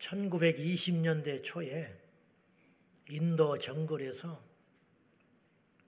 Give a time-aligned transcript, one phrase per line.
[0.00, 1.94] 1920년대 초에
[3.08, 4.42] 인도 정글에서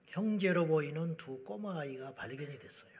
[0.05, 2.93] 형제로 보이는 두 꼬마 아이가 발견이 됐어요.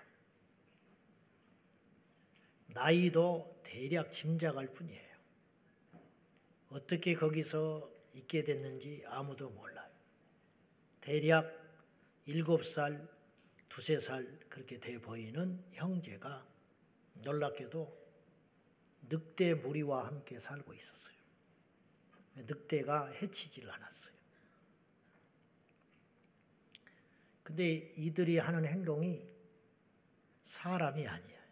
[2.68, 5.14] 나이도 대략 짐작할 뿐이에요.
[6.70, 9.88] 어떻게 거기서 있게 됐는지 아무도 몰라요.
[11.02, 11.54] 대략
[12.28, 13.08] 7살,
[13.70, 16.48] 두세 살 그렇게 돼 보이는 형제가
[17.16, 18.03] 놀랍게도
[19.10, 21.14] 늑대 무리와 함께 살고 있었어요.
[22.36, 24.14] 늑대가 해치지를 않았어요.
[27.44, 29.28] 근데 이들이 하는 행동이
[30.44, 31.44] 사람이 아니에요.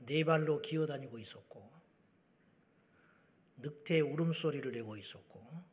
[0.00, 1.70] 네 발로 기어다니고 있었고,
[3.58, 5.64] 늑대의 울음소리를 내고 있었고,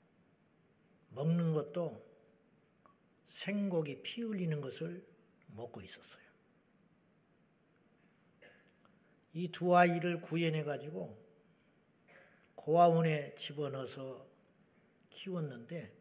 [1.09, 2.03] 먹는 것도
[3.25, 5.05] 생고기 피 흘리는 것을
[5.47, 6.22] 먹고 있었어요.
[9.33, 11.17] 이 두 아이를 구해내 가지고
[12.55, 14.25] 고아원에 집어넣어서
[15.09, 15.91] 키웠는데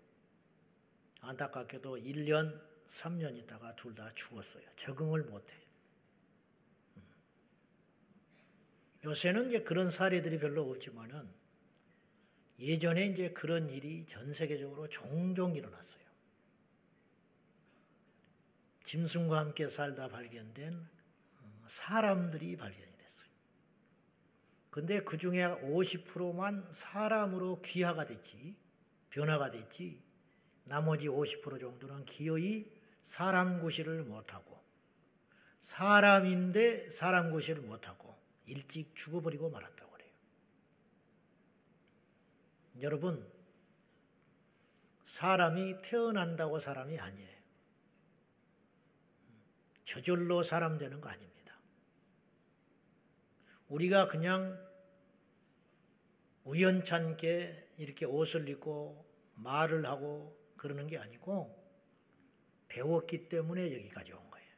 [1.21, 4.65] 안타깝게도 1년, 3년 있다가 둘 다 죽었어요.
[4.77, 5.55] 적응을 못해.
[6.97, 7.03] 음.
[9.05, 11.29] 요새는 이제 그런 사례들이 별로 없지만은
[12.59, 16.03] 예전에 이제 그런 일이 전 세계적으로 종종 일어났어요.
[18.85, 20.75] 짐승과 함께 살다 발견된
[21.41, 22.92] 어, 사람들이 됐어요.
[24.73, 28.57] 근데 그 중에 50%만 사람으로 귀화가 됐지,
[29.11, 30.03] 변화가 됐지,
[30.65, 32.65] 나머지 50% 정도는 기어이
[33.03, 34.59] 사람 구실을 못하고,
[35.61, 40.11] 사람인데 사람 구실을 못하고, 일찍 죽어버리고 말았다고 그래요.
[42.81, 43.31] 여러분,
[45.05, 47.37] 사람이 태어난다고 사람이 아니에요.
[49.85, 51.32] 저절로 사람 되는 거 아닙니다.
[53.73, 54.59] 우리가 그냥
[56.45, 59.03] 우연찮게 이렇게 옷을 입고
[59.37, 61.59] 말을 하고 그러는 게 아니고
[62.69, 64.49] 배웠기 때문에 여기까지 온 거예요.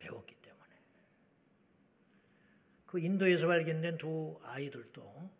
[0.00, 0.70] 배웠기 때문에.
[2.86, 5.30] 그 인도에서 발견된 두 아이들도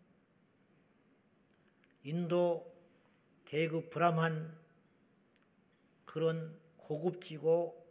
[2.03, 2.73] 인도
[3.45, 4.57] 계급 브라만
[6.05, 7.85] 그런 고급지고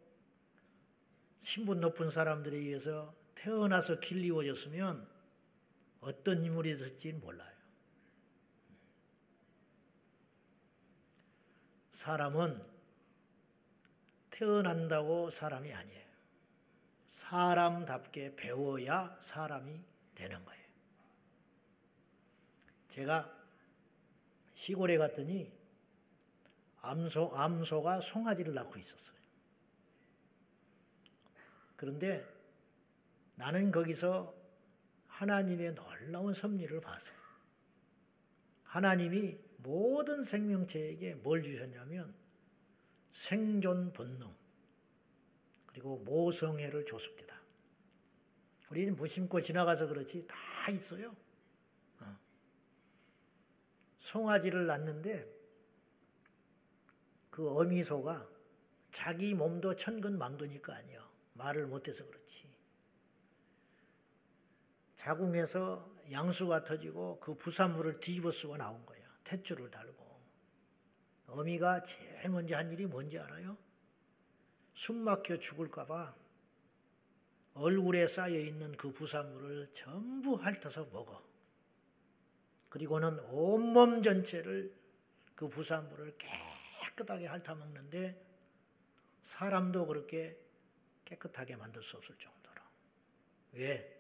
[1.40, 5.08] 신분 높은 사람들에 의해서 태어나서 길리워졌으면
[6.00, 7.50] 어떤 인물이 됐을지 몰라요.
[11.91, 12.64] 사람은
[14.31, 16.06] 태어난다고 사람이 아니에요.
[17.06, 19.81] 사람답게 배워야 사람이
[20.14, 20.62] 되는 거예요.
[22.91, 23.38] 제가
[24.54, 25.52] 시골에 갔더니
[26.81, 29.16] 암소, 암소가 송아지를 낳고 있었어요.
[31.76, 32.31] 그런데
[33.34, 34.34] 나는 거기서
[35.06, 37.16] 하나님의 놀라운 섭리를 봤어요.
[38.65, 42.15] 하나님이 모든 생명체에게 뭘 주셨냐면
[43.12, 44.34] 생존 본능
[45.66, 47.41] 그리고 모성애를 줬습니다.
[48.70, 51.14] 우리는 무심코 지나가서 그렇지 다 있어요.
[52.00, 52.19] 어.
[53.99, 55.31] 송아지를 낳는데
[57.31, 58.28] 그 어미소가
[58.91, 60.99] 자기 몸도 천근만근일 거아니에
[61.34, 62.51] 말을 못해서 그렇지.
[65.02, 69.00] 자궁에서 양수가 터지고 그 부산물을 뒤집어 쓰고 나온 거야.
[69.24, 70.02] 탯줄을 달고.
[71.26, 73.56] 어미가 제일 먼저 한 일이 뭔지 알아요?
[74.74, 76.14] 숨 막혀 죽을까봐
[77.54, 81.20] 얼굴에 쌓여 있는 그 부산물을 전부 핥아서 먹어.
[82.69, 84.72] 그리고는 온몸 전체를
[85.34, 86.16] 그 부산물을
[86.80, 88.24] 깨끗하게 핥아 먹는데
[89.24, 90.38] 사람도 그렇게
[91.04, 92.62] 깨끗하게 만들 수 없을 정도로.
[93.54, 93.91] 왜?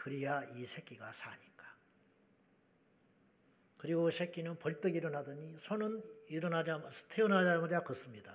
[0.00, 1.76] 그래야 이 새끼가 사니까.
[3.76, 8.34] 그리고 그 새끼는 벌떡 일어나더니 손은 일어나자마자 태어나자마자 걷습니다.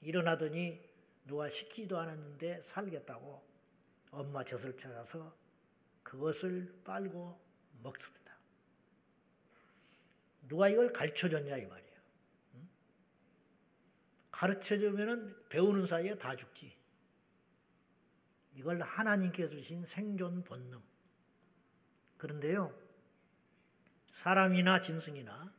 [0.00, 0.88] 일어나더니
[1.26, 3.44] 누가 시키지도 않았는데 살겠다고
[4.12, 5.34] 엄마 젖을 찾아서
[6.04, 7.36] 그것을 빨고
[7.82, 8.36] 먹습니다.
[10.46, 12.00] 누가 이걸 가르쳐 줬냐 이 말이에요.
[14.30, 16.79] 가르쳐 주면은 배우는 사이에 다 죽지.
[18.60, 20.82] 이걸 하나님께 주신 생존 본능.
[22.18, 22.78] 그런데요,
[24.08, 25.50] 사람이나 짐승이나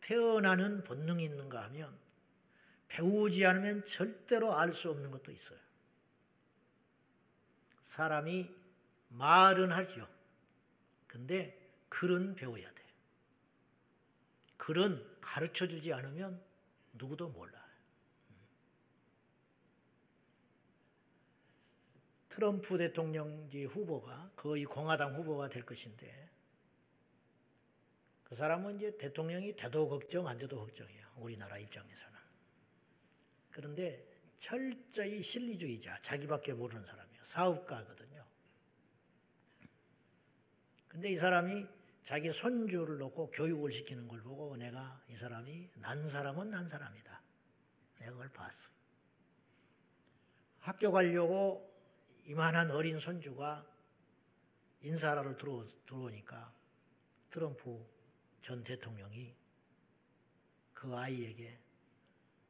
[0.00, 1.94] 태어나는 본능이 있는가 하면
[2.88, 5.58] 배우지 않으면 절대로 알 수 없는 것도 있어요.
[7.82, 8.50] 사람이
[9.10, 10.08] 말은 하죠.
[11.06, 11.60] 근데
[11.90, 12.86] 글은 배워야 돼.
[14.56, 16.42] 글은 가르쳐 주지 않으면
[16.94, 17.57] 누구도 몰라.
[22.38, 26.30] 트럼프 대통령지 후보가 거의 공화당 후보가 될 것인데
[28.22, 31.04] 그 사람은 이제 대통령이 돼도 걱정 안 돼도 걱정이에요.
[31.16, 32.16] 우리나라 입장에서는.
[33.50, 34.06] 그런데
[34.38, 37.24] 철저히 실리주의자, 자기밖에 모르는 사람이에요.
[37.24, 38.24] 사업가거든요.
[40.86, 41.66] 근데 이 사람이
[42.04, 47.20] 자기 손주를 놓고 교육을 시키는 걸 보고 내가 이 사람이 난 사람은 난 사람이다.
[47.98, 48.68] 내가 그걸 봤어.
[50.60, 51.68] 학교 가려고
[52.28, 53.66] 이만한 어린 손주가
[54.82, 56.52] 인사하러 들어오, 들어오니까
[57.30, 57.82] 트럼프
[58.42, 59.34] 전 대통령이
[60.74, 61.58] 그 아이에게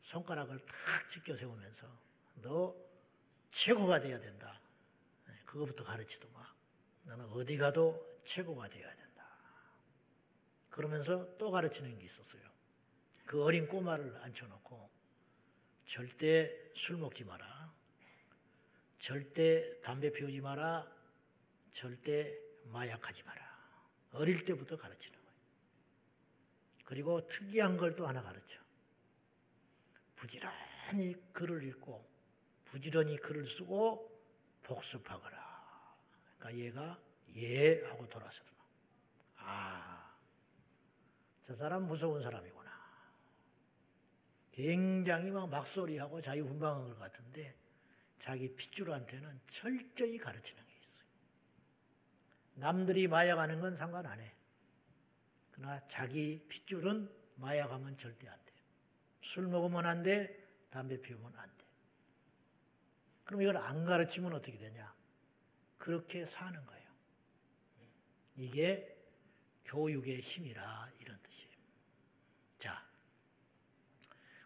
[0.03, 1.87] 손가락을 탁 찢겨 세우면서
[2.43, 2.75] 너
[3.53, 4.61] 최고가 돼야 된다.
[5.29, 6.45] 네, 그거부터 가르치더만.
[7.05, 9.25] 너는 어디 가도 최고가 되어야 된다.
[10.71, 12.43] 그러면서 또 가르치는 게 있었어요.
[13.25, 14.91] 그 어린 꼬마를 앉혀놓고
[15.87, 17.58] 절대 술 먹지 마라.
[18.99, 20.87] 절대 담배 피우지 마라.
[21.73, 23.49] 절대 마약하지 마라.
[24.13, 25.29] 어릴 때부터 가르치는 거예요.
[26.85, 28.59] 그리고 특이한 걸 또 하나 가르쳐.
[30.17, 32.05] 부지런히 글을 읽고
[32.65, 34.11] 부지런히 글을 쓰고
[34.63, 35.97] 복습하거라.
[36.39, 36.99] 그러니까 얘가
[37.37, 38.57] 예 하고 돌아서더라.
[39.37, 40.15] 아,
[41.45, 42.69] 저 사람 무서운 사람이구나.
[44.53, 47.55] 굉장히 막 막소리하고 자유분방한 것 같은데
[48.19, 51.05] 자기 핏줄한테는 철저히 가르치는 게 있어요.
[52.55, 54.33] 남들이 마약하는 건 상관 안 해.
[55.53, 58.53] 그러나 자기 핏줄은 마약하면 절대 안 돼.
[59.23, 60.47] 술 먹으면 안 돼.
[60.71, 61.65] 담배 피우면 안 돼.
[63.25, 64.95] 그럼 이걸 안 가르치면 어떻게 되냐?
[65.77, 66.89] 그렇게 사는 거예요.
[68.37, 68.97] 이게
[69.65, 71.57] 교육의 힘이라 이런 뜻이에요.
[72.59, 72.87] 자,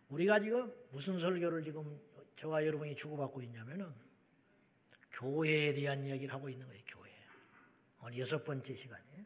[0.08, 2.00] 우리가 지금 무슨 설교를 지금
[2.42, 3.94] 저와 여러분이 주고받고 있냐면은
[5.12, 6.82] 교회에 대한 이야기를 하고 있는 거예요.
[6.88, 7.08] 교회.
[8.00, 9.24] 오늘 여섯 번째 시간이에요.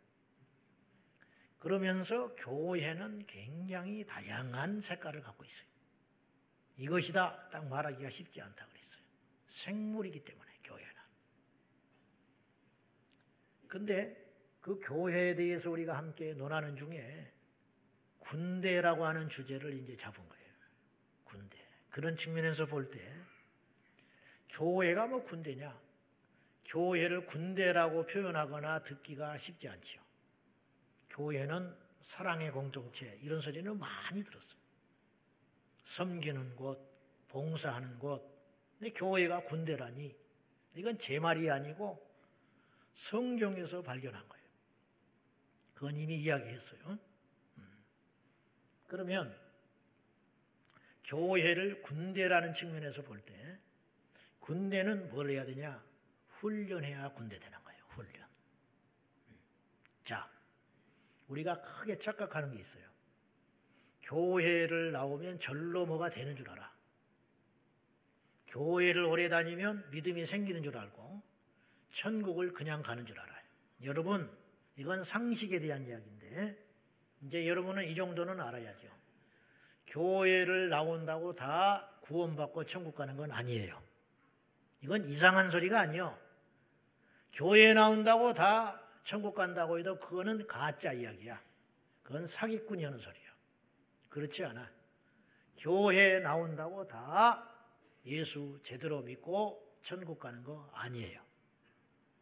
[1.59, 5.67] 그러면서 교회는 굉장히 다양한 색깔을 갖고 있어요.
[6.77, 9.03] 이것이다 딱 말하기가 쉽지 않다 그랬어요.
[9.47, 10.95] 생물이기 때문에 교회는.
[13.67, 14.31] 근데
[14.61, 17.33] 그 교회에 대해서 우리가 함께 논하는 중에
[18.19, 20.46] 군대라고 하는 주제를 이제 잡은 거예요.
[21.97, 23.01] 그런 측면에서 볼 때
[24.51, 25.81] 교회가 뭐 군대냐?
[26.67, 30.03] 교회를 군대라고 표현하거나 듣기가 쉽지 않죠.
[31.09, 34.61] 교회는 사랑의 공동체 이런 소리는 많이 들었어요.
[35.85, 36.79] 섬기는 곳,
[37.29, 38.23] 봉사하는 곳.
[38.79, 40.15] 근데 교회가 군대라니
[40.75, 42.07] 이건 제 말이 아니고
[42.93, 44.47] 성경에서 발견한 거예요.
[45.73, 46.99] 그건 이미 이야기했어요.
[47.57, 47.85] 음.
[48.87, 49.46] 그러면
[51.07, 53.59] 교회를 군대라는 측면에서 볼 때
[54.41, 55.85] 군대는 뭘 해야 되냐?
[56.29, 57.85] 훈련해야 군대 되는 거예요.
[57.89, 58.29] 훈련.
[59.29, 59.39] 음.
[60.05, 60.31] 자,
[61.27, 62.85] 우리가 크게 착각하는 게 있어요.
[64.03, 66.73] 교회를 나오면 절로 뭐가 되는 줄 알아.
[68.47, 71.23] 교회를 오래 다니면 믿음이 생기는 줄 알고
[71.91, 73.43] 천국을 그냥 가는 줄 알아요.
[73.83, 74.31] 여러분,
[74.77, 76.65] 이건 상식에 대한 이야기인데
[77.23, 78.96] 이제 여러분은 이 정도는 알아야죠.
[79.97, 83.83] 교회를 나온다고 다 구원받고 천국 가는 건 아니에요.
[84.83, 86.19] 이건 이상한 소리가 아니요.
[87.33, 91.43] 교회 나온다고 다 천국 간다고 해도 그거는 가짜 이야기야.
[92.03, 93.25] 그건 사기꾼이 하는 소리야.
[94.11, 94.71] 그렇지 않아.
[95.57, 97.51] 교회 나온다고 다
[98.05, 101.23] 예수 제대로 믿고 천국 가는 거 아니에요.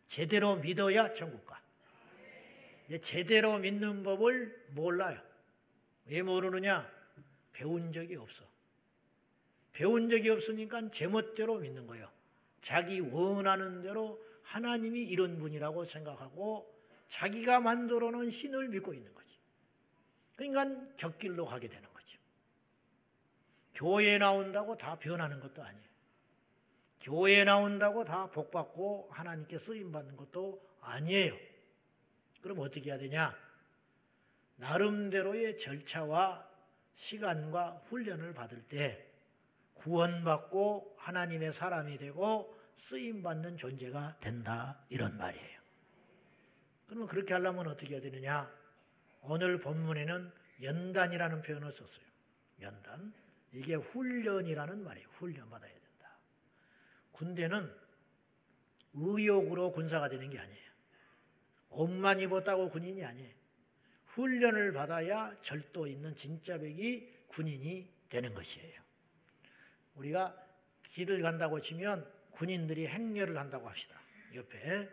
[0.06, 1.60] 제대로 믿어야 천국 가.
[3.02, 5.20] 제대로 믿는 법을 몰라요.
[6.06, 6.93] 왜 모르느냐?
[7.54, 8.44] 배운 적이 없어.
[9.72, 12.10] 배운 적이 없으니까 제멋대로 믿는 거예요.
[12.60, 16.72] 자기 원하는 대로 하나님이 이런 분이라고 생각하고
[17.08, 19.38] 자기가 만들어 놓은 신을 믿고 있는 거지.
[20.36, 22.18] 그러니까 격길로 가게 되는 거죠.
[23.74, 25.88] 교회에 나온다고 다 변하는 것도 아니에요.
[27.00, 31.36] 교회에 나온다고 다 복받고 하나님께 쓰임 받는 것도 아니에요.
[32.40, 33.36] 그럼 어떻게 해야 되냐?
[34.56, 36.53] 나름대로의 절차와
[36.94, 39.06] 시간과 훈련을 받을 때
[39.74, 45.60] 구원받고 하나님의 사람이 되고 쓰임 받는 존재가 된다 이런 말이에요.
[46.86, 48.50] 그러면 그렇게 하려면 어떻게 해야 되느냐?
[49.22, 50.32] 오늘 본문에는
[50.62, 52.04] 연단이라는 표현을 썼어요.
[52.60, 53.12] 연단.
[53.52, 55.08] 이게 훈련이라는 말이에요.
[55.12, 56.18] 훈련 받아야 된다.
[57.12, 57.74] 군대는
[58.94, 60.70] 의욕으로 군사가 되는 게 아니에요.
[61.70, 63.34] 옷만 입었다고 군인이 아니에요.
[64.14, 68.80] 훈련을 받아야 절도 있는 진짜 백이 군인이 되는 것이에요.
[69.96, 70.36] 우리가
[70.84, 74.00] 길을 간다고 치면 군인들이 행렬을 한다고 합시다.
[74.34, 74.88] 옆에.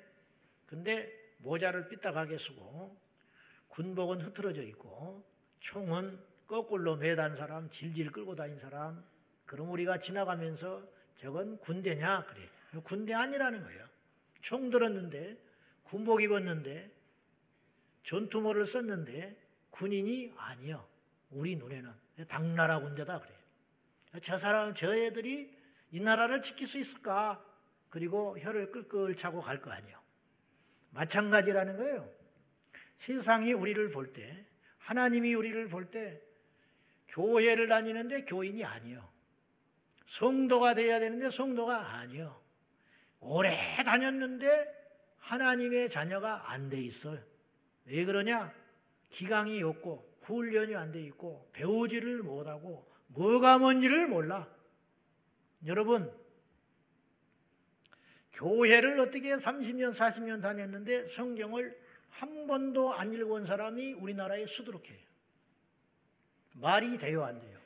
[0.65, 2.97] 근데 모자를 삐딱하게 쓰고
[3.69, 5.23] 군복은 흐트러져 있고
[5.59, 9.03] 총은 거꾸로 매단 사람, 질질 끌고 다닌 사람.
[9.45, 10.83] 그럼 우리가 지나가면서
[11.15, 12.25] 저건 군대냐?
[12.25, 12.49] 그래.
[12.83, 13.85] 군대 아니라는 거예요.
[14.41, 15.37] 총 들었는데
[15.83, 17.00] 군복 입었는데
[18.03, 19.37] 전투모를 썼는데
[19.69, 20.87] 군인이 아니요.
[21.29, 21.91] 우리 눈에는
[22.27, 23.31] 당나라 군대다 그래.
[24.21, 25.55] 저 사람 저 애들이
[25.91, 27.43] 이 나라를 지킬 수 있을까?
[27.89, 29.99] 그리고 혀를 끌끌 차고 갈 거 아니에요.
[30.91, 32.09] 마찬가지라는 거예요.
[32.97, 34.45] 세상이 우리를 볼 때,
[34.77, 36.21] 하나님이 우리를 볼 때,
[37.07, 39.09] 교회를 다니는데 교인이 아니요.
[40.05, 42.39] 성도가 돼야 되는데 성도가 아니요.
[43.19, 44.79] 오래 다녔는데
[45.19, 47.21] 하나님의 자녀가 안 돼 있어요.
[47.85, 48.53] 왜 그러냐?
[49.09, 54.47] 기강이 없고 훈련이 안 돼 있고 배우지를 못하고 뭐가 뭔지를 몰라.
[55.65, 56.11] 여러분,
[58.33, 64.99] 교회를 어떻게 30년, 40년 다녔는데 성경을 한 번도 안 읽어본 사람이 우리나라에 수두룩해요.
[66.53, 67.59] 말이 돼요, 안 돼요?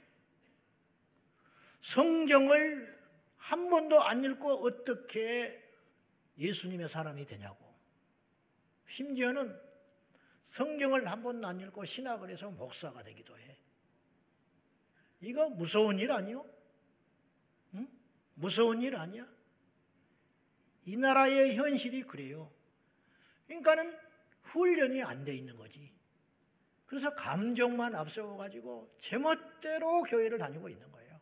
[1.81, 2.95] 성경을
[3.37, 5.61] 한 번도 안 읽고 어떻게
[6.37, 7.63] 예수님의 사람이 되냐고.
[8.87, 9.64] 심지어는
[10.45, 13.57] 성경을 한 번도 안 읽고 신학을 해서 목사가 되기도 해.
[15.21, 16.45] 이거 무서운 일 아니요?
[17.73, 17.87] 응?
[18.35, 19.27] 무서운 일 아니야?
[20.85, 22.51] 이 나라의 현실이 그래요.
[23.47, 23.97] 그러니까는
[24.43, 25.91] 훈련이 안 돼 있는 거지.
[26.85, 31.19] 그래서 감정만 앞세워가지고 제멋대로 교회를 다니고 있는 거예요.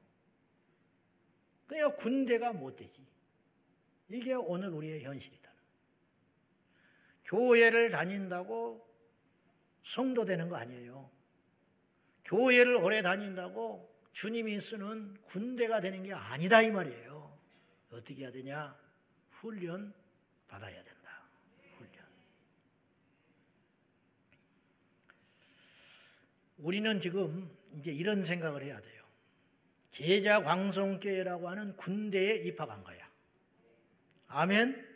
[1.68, 3.08] 그러니까 군대가 못 되지.
[4.10, 5.50] 이게 오늘 우리의 현실이다.
[7.24, 8.93] 교회를 다닌다고
[9.84, 11.10] 성도 되는 거 아니에요.
[12.26, 17.38] 교회를 오래 다닌다고 주님이 쓰는 군대가 되는 게 아니다 이 말이에요.
[17.92, 18.76] 어떻게 해야 되냐?
[19.30, 19.94] 훈련
[20.48, 21.24] 받아야 된다.
[21.78, 22.06] 훈련.
[26.58, 29.04] 우리는 지금 이제 이런 생각을 해야 돼요.
[29.92, 33.08] 제자 광성교회라고 하는 군대에 입학 한 거야.
[34.28, 34.94] 아멘.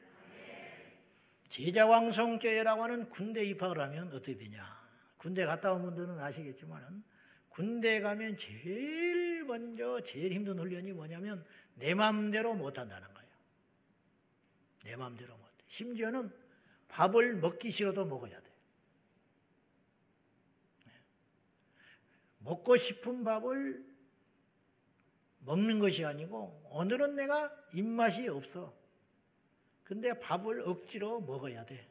[1.50, 4.77] 제자 광성교회라고 하는 군대 입학을 하면 어떻게 되냐?
[5.18, 7.04] 군대 갔다 온 분들은 아시겠지만
[7.50, 11.46] 군대 가면 제일 먼저 제일 힘든 훈련이 뭐냐면
[11.76, 13.30] 내 마음대로 못 한다는 거예요.
[14.84, 15.64] 내 마음대로 못 해.
[15.68, 16.32] 심지어는
[16.88, 18.50] 밥을 먹기 싫어도 먹어야 돼.
[20.86, 20.92] 네.
[22.40, 23.86] 먹고 싶은 밥을
[25.40, 28.76] 먹는 것이 아니고 오늘은 내가 입맛이 없어.
[29.84, 31.90] 근데 밥을 억지로 먹어야 돼.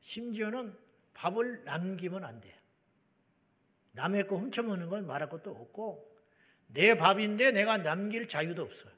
[0.00, 0.76] 심지어는
[1.14, 2.58] 밥을 남기면 안 돼.
[3.92, 6.10] 남의 거 훔쳐 먹는 건 말할 것도 없고
[6.68, 8.92] 내 밥인데 내가 남길 자유도 없어요.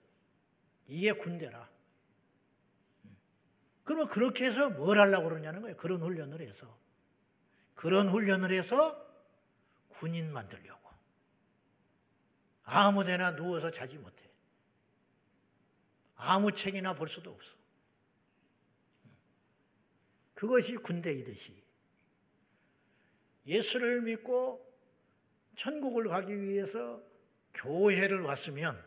[0.87, 1.71] 이게 군대라.
[3.85, 5.77] 그러면 그렇게 해서 뭘 하려고 그러냐는 거예요.
[5.77, 6.79] 그런 훈련을 해서.
[7.75, 8.97] 그런 훈련을 해서
[9.89, 10.91] 군인 만들려고.
[12.65, 14.23] 아무 데나 누워서 자지 못해.
[16.15, 17.57] 아무 책이나 볼 수도 없어.
[20.35, 21.62] 그것이 군대이듯이
[23.47, 24.65] 예수를 믿고
[25.57, 27.03] 천국을 가기 위해서
[27.55, 28.83] 교회를 왔으면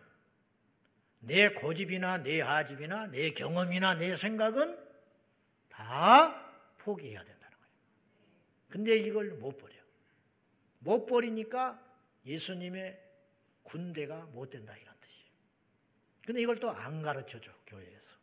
[1.19, 4.77] 내 고집이나 내 하집이나 내 경험이나 내 생각은
[5.69, 7.73] 다 포기해야 된다는 거예요.
[8.69, 9.73] 근데 이걸 못 버려.
[10.79, 11.81] 못 버리니까
[12.25, 13.01] 예수님의
[13.63, 15.29] 군대가 못 된다 이런 뜻이에요.
[16.25, 18.15] 근데 이걸 또 안 가르쳐 줘, 교회에서.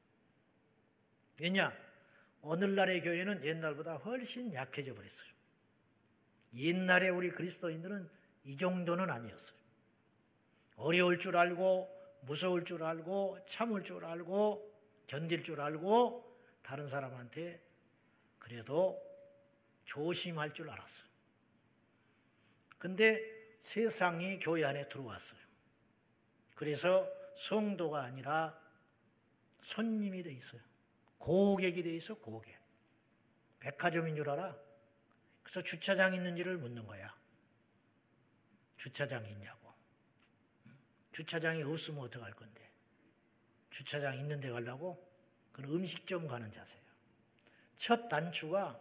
[1.41, 1.77] 왜냐?
[2.43, 5.32] 오늘날의 교회는 옛날보다 훨씬 약해져 버렸어요.
[6.55, 8.09] 옛날에 우리 그리스도인들은
[8.45, 9.57] 이 정도는 아니었어요.
[10.77, 11.89] 어려울 줄 알고,
[12.23, 14.71] 무서울 줄 알고, 참을 줄 알고,
[15.07, 16.33] 견딜 줄 알고,
[16.63, 17.61] 다른 사람한테
[18.39, 19.01] 그래도
[19.85, 21.09] 조심할 줄 알았어요.
[22.79, 23.21] 근데
[23.61, 25.41] 세상이 교회 안에 들어왔어요.
[26.55, 28.61] 그래서 성도가 아니라
[29.63, 30.61] 손님이 돼 있어요.
[31.19, 32.59] 고객이 돼 있어, 고객.
[33.61, 34.57] 백화점인 줄 알아?
[35.43, 37.15] 그래서 주차장 있는지를 묻는 거야.
[38.79, 39.73] 주차장이 있냐고.
[41.13, 42.71] 주차장이 없으면 어떡할 건데?
[43.71, 45.09] 주차장 있는 데 가려고?
[45.53, 46.85] 그건 음식점 가는 자세예요.
[47.77, 48.81] 첫 단추가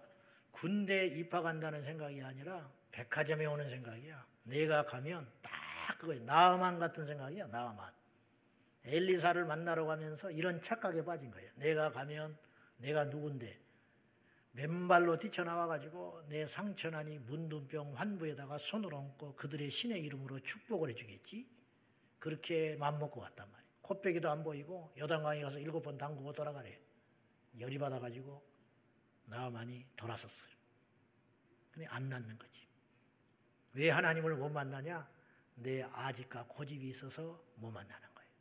[0.52, 4.26] 군대에 입학한다는 생각이 아니라 백화점에 오는 생각이야.
[4.44, 5.52] 내가 가면 딱
[6.00, 6.20] 그거야.
[6.22, 7.48] 나만 같은 생각이야.
[7.48, 7.92] 나만.
[8.86, 11.52] 엘리사를 만나러 가면서 이런 착각에 빠진 거예요.
[11.56, 12.38] 내가 가면
[12.78, 13.60] 내가 누군데
[14.54, 21.48] 맨발로 뛰쳐나와 가지고 내 상처나니 문둥병 환부에다가 손을 얹고 그들의 신의 이름으로 축복을 해주겠지.
[22.20, 23.72] 그렇게 맘먹고 왔단 말이에요.
[23.82, 26.80] 코빼기도 안 보이고 여당강에 가서 일곱 번 담그고 돌아가래.
[27.60, 28.44] 열이 받아가지고
[29.26, 30.52] 나만이 돌아섰어요.
[31.72, 32.68] 근데 안 낫는 거지.
[33.74, 35.10] 왜 하나님을 못 만나냐?
[35.56, 38.32] 내 아직과 고집이 있어서 못 만나는 거예요.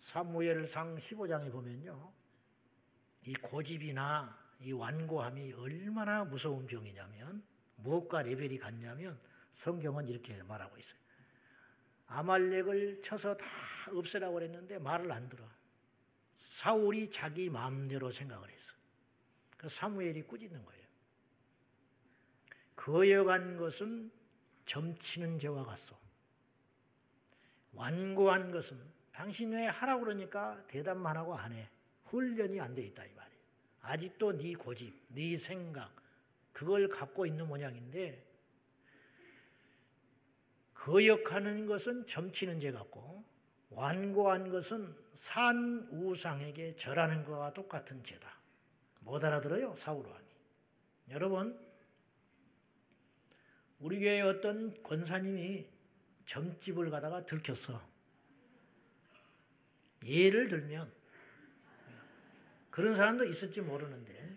[0.00, 2.12] 사무엘상 15장에 보면요.
[3.22, 7.42] 이 고집이나 이 완고함이 얼마나 무서운 병이냐면
[7.76, 9.20] 무엇과 레벨이 같냐면
[9.52, 10.98] 성경은 이렇게 말하고 있어요.
[12.06, 13.46] 아말렉을 쳐서 다
[13.92, 15.44] 없애라고 그랬는데 말을 안 들어.
[16.38, 18.74] 사울이 자기 마음대로 생각을 했어.
[19.56, 20.86] 그 사무엘이 꾸짖는 거예요.
[22.74, 24.10] 거여간 것은
[24.64, 25.96] 점치는 죄와 같소.
[27.72, 28.78] 완고한 것은
[29.12, 31.68] 당신 왜 하라고 그러니까 대답만 하고 안 해.
[32.04, 33.17] 훈련이 안 돼 있다 이.
[33.80, 35.94] 아직도 네 고집, 네 생각
[36.52, 38.24] 그걸 갖고 있는 모양인데
[40.74, 43.24] 거역하는 것은 점치는 죄 같고
[43.70, 48.38] 완고한 것은 산 우상에게 절하는 것과 똑같은 죄다.
[49.00, 50.26] 못 알아들어요 사울 왕이.
[51.10, 51.58] 여러분
[53.80, 55.66] 우리 교회 어떤 권사님이
[56.26, 57.80] 점집을 가다가 들켰어.
[60.04, 60.92] 예를 들면
[62.78, 64.36] 그런 사람도 있을지 모르는데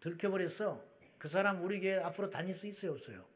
[0.00, 0.84] 들켜버렸어.
[1.16, 3.26] 그 사람 우리 교회 앞으로 다닐 수 있어요 없어요?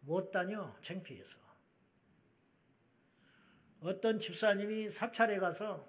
[0.00, 1.38] 못 다녀 창피해서.
[3.82, 5.88] 어떤 집사님이 사찰에 가서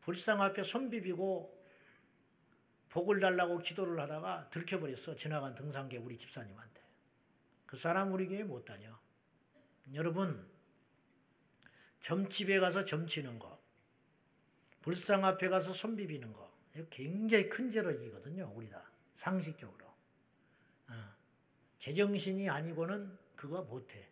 [0.00, 1.60] 불상 앞에 손 비비고
[2.90, 5.16] 복을 달라고 기도를 하다가 들켜버렸어.
[5.16, 6.80] 지나간 등산객 우리 집사님한테.
[7.66, 8.96] 그 사람 우리 교회 못 다녀.
[9.92, 10.48] 여러분,
[11.98, 13.60] 점집에 가서 점치는 거,
[14.84, 18.52] 불상 앞에 가서 손 비비는 거, 이거 굉장히 큰 죄로이거든요.
[18.54, 19.86] 우리 다 상식적으로.
[20.88, 21.14] 어.
[21.78, 24.10] 제정신이 아니고는 그거 못해.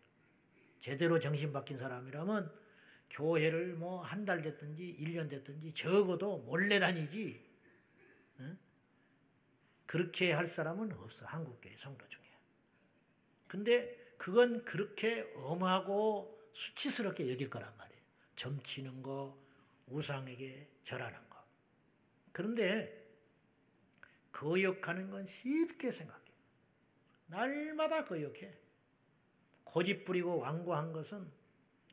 [0.79, 2.51] 제대로 정신 바뀐 사람이라면
[3.11, 7.45] 교회를 뭐 한 달 됐든지 1년 됐든지 적어도 몰래 다니지.
[8.39, 8.57] 어?
[9.85, 11.27] 그렇게 할 사람은 없어.
[11.27, 12.23] 한국교회 성도 중에.
[13.47, 18.01] 근데 그건 그렇게 엄하고 수치스럽게 여길 거란 말이에요.
[18.35, 19.37] 점치는 거,
[19.87, 21.43] 우상에게 절하는 거.
[22.31, 23.03] 그런데
[24.31, 26.23] 거역하는 건 쉽게 생각해.
[27.27, 28.57] 날마다 거역해.
[29.63, 31.31] 고집 부리고 완고한 것은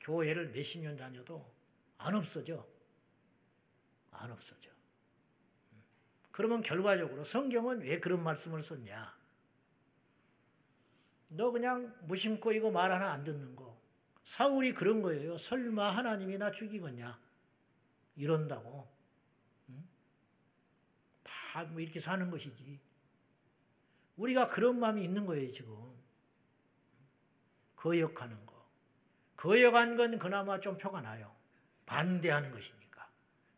[0.01, 1.51] 교회를 몇십 년 다녀도
[1.99, 2.67] 안 없어져.
[4.11, 4.71] 안 없어져.
[6.33, 9.19] 그러면 결과적으로 성경은 왜 그런 말씀을 썼냐?
[11.29, 13.79] 너 그냥 무심코 이거 말 하나 안 듣는 거.
[14.25, 15.37] 사울이 그런 거예요.
[15.37, 17.19] 설마 하나님이 나 죽이겠냐?
[18.21, 18.87] 이런다고.
[21.23, 22.79] 다뭐 이렇게 사는 것이지.
[24.17, 25.75] 우리가 그런 마음이 있는 거예요, 지금.
[27.77, 28.55] 거역하는 거.
[29.37, 31.35] 거역한 건 그나마 좀 표가 나요.
[31.87, 33.09] 반대하는 것이니까.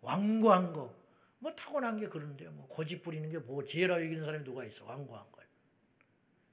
[0.01, 0.94] 완고한 거.
[1.40, 4.85] 뭐 타고난 게 그런데 뭐 고집 부리는 게 뭐 죄라 여기는 사람이 누가 있어.
[4.85, 5.44] 완고한 걸.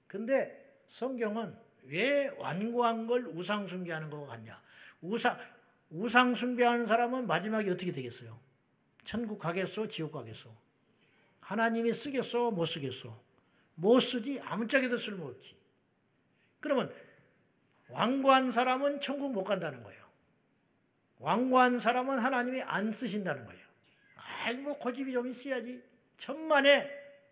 [0.07, 4.59] 근데 성경은 왜 완고한 걸 우상 숭배하는 것 같냐?
[5.01, 5.37] 우상
[5.89, 8.39] 우상 숭배하는 사람은 마지막에 어떻게 되겠어요?
[9.03, 9.87] 천국 가겠어?
[9.87, 10.49] 지옥 가겠어?
[11.39, 12.51] 하나님이 쓰겠어?
[12.51, 13.19] 못 쓰겠어?
[13.75, 14.39] 못 쓰지?
[14.41, 15.55] 아무짝에도 쓸모없지.
[16.59, 16.93] 그러면
[17.89, 19.99] 왕고한 사람은 천국 못 간다는 거예요.
[21.17, 23.61] 왕고한 사람은 하나님이 안 쓰신다는 거예요.
[24.15, 25.83] 아이 뭐 고집이 좀 있어야지.
[26.17, 26.89] 천만에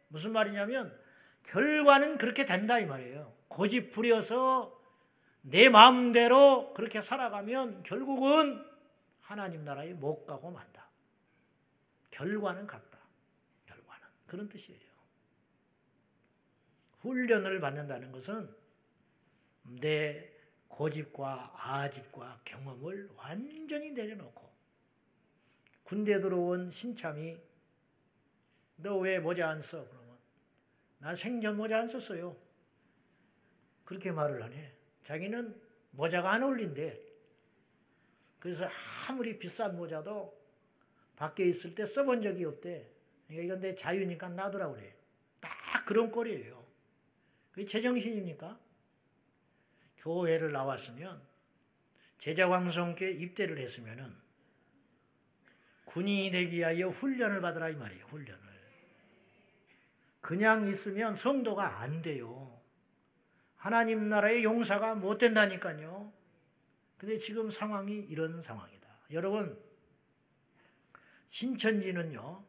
[0.08, 0.98] 무슨 말이냐면
[1.44, 3.34] 결과는 그렇게 된다 이 말이에요.
[3.48, 4.77] 고집 부려서
[5.50, 8.66] 내 마음대로 그렇게 살아가면 결국은
[9.22, 10.90] 하나님 나라에 못 가고 만다.
[12.12, 13.00] 결과는 같다.
[13.66, 14.82] 결과는 그런 뜻이에요.
[17.00, 18.54] 훈련을 받는다는 것은
[19.64, 20.34] 내
[20.68, 24.52] 고집과 아집과 경험을 완전히 내려놓고
[25.84, 27.38] 군대 들어온 신참이
[28.76, 29.88] 너 왜 모자 안 써?
[29.88, 30.18] 그러면
[31.00, 32.36] 나 생전 모자 안 썼어요.
[33.86, 34.77] 그렇게 말을 하네.
[35.08, 35.56] 자기는
[35.92, 37.00] 모자가 안 어울린대.
[38.40, 38.70] 그래서
[39.08, 40.38] 아무리 비싼 모자도
[41.16, 42.92] 밖에 있을 때 써본 적이 없대.
[43.26, 44.94] 그러니까 이건 내 자유니까 놔두라 그래.
[45.40, 46.62] 딱 그런 꼴이에요.
[47.52, 48.60] 그게 제정신입니까?
[50.00, 51.22] 교회를 나왔으면
[52.18, 54.14] 제자광성께 입대를 했으면은
[55.86, 58.06] 군인이 되기 위하여 훈련을 받으라 이 말이에요.
[58.08, 58.42] 훈련을.
[60.20, 62.57] 그냥 있으면 성도가 안 돼요.
[63.58, 66.14] 하나님 나라의 용사가 못 된다니까요.
[66.98, 68.88] 근데 지금 상황이 이런 상황이다.
[69.12, 69.62] 여러분,
[71.28, 72.44] 신천지는요,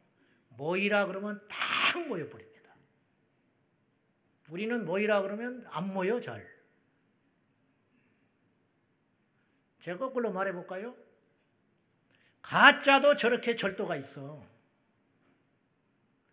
[0.50, 2.74] 모이라 그러면 딱 모여버립니다.
[4.48, 6.46] 우리는 모이라 그러면 안 모여, 잘.
[9.80, 10.96] 제가 거꾸로 말해볼까요?
[12.42, 14.42] 가짜도 저렇게 절도가 있어.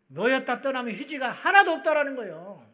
[0.07, 2.64] 모였다 떠나면 휴지가 하나도 없다라는 거예요.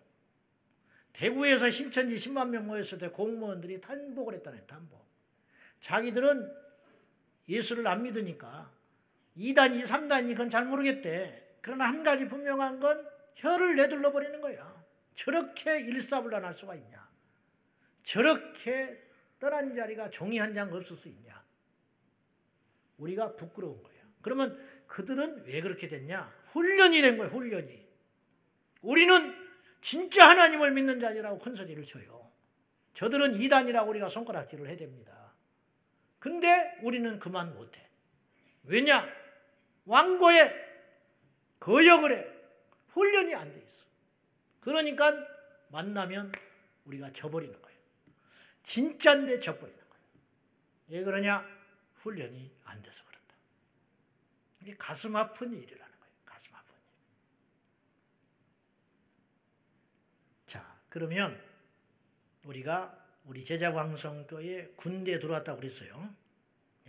[1.14, 5.06] 대구에서 신천지 10만 명 모였을 때 공무원들이 탄복을 했다네, 탄복.
[5.80, 6.54] 자기들은
[7.50, 8.72] 예수를 안 믿으니까
[9.38, 11.58] 2단, 2, 3단이 그건 잘 모르겠대.
[11.62, 14.82] 그러나 한 가지 분명한 건 혀를 내둘러 버리는 거야.
[15.16, 17.10] 저렇게 일사불란할 수가 있냐?
[18.04, 19.02] 저렇게
[19.40, 21.44] 떠난 자리가 종이 한 장 없을 수 있냐?
[22.98, 24.02] 우리가 부끄러운 거예요.
[24.22, 26.32] 그러면 그들은 왜 그렇게 됐냐?
[26.52, 27.88] 훈련이 된 거예요, 훈련이.
[28.82, 29.41] 우리는
[29.82, 32.32] 진짜 하나님을 믿는 자들이라고 큰 소리를 쳐요.
[32.94, 35.34] 저들은 이단이라고 우리가 손가락질을 해야 됩니다.
[36.20, 37.88] 근데 우리는 그만 못해.
[38.64, 39.08] 왜냐?
[39.86, 40.54] 왕고에
[41.60, 42.28] 거역을 해.
[42.90, 43.86] 훈련이 안 돼 있어.
[44.60, 45.12] 그러니까
[45.70, 46.32] 만나면
[46.86, 47.80] 우리가 져버리는 거예요.
[48.64, 50.06] 진짜인데 져버리는 거예요.
[50.90, 51.48] 왜 그러냐?
[51.96, 53.36] 훈련이 안 돼서 그렇다.
[54.62, 56.14] 이게 가슴 아픈 일이라는 거예요.
[56.26, 56.82] 가슴 아픈 일.
[60.46, 61.42] 자, 그러면
[62.44, 66.14] 우리가 우리 제자광성교회 군대에 들어왔다고 그랬어요.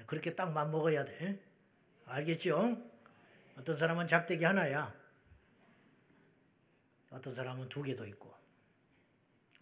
[0.07, 1.41] 그렇게 딱 맘먹어야 돼.
[2.07, 2.83] 알겠죠?
[3.57, 4.93] 어떤 사람은 작대기 하나야.
[7.11, 8.35] 어떤 사람은 두 개도 있고.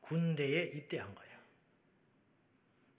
[0.01, 1.39] 군대에 입대한 거예요.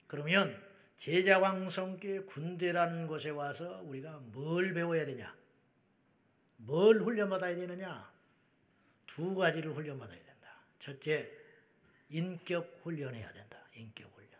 [0.06, 0.64] 그러면
[0.98, 5.36] 제자왕성교회 군대라는 곳에 와서 우리가 뭘 배워야 되냐?
[6.58, 8.12] 뭘 훈련받아야 되느냐?
[9.08, 10.21] 두 가지를 훈련받아야 된다.
[10.82, 11.30] 첫째,
[12.08, 13.56] 인격 훈련해야 된다.
[13.76, 14.32] 인격 훈련.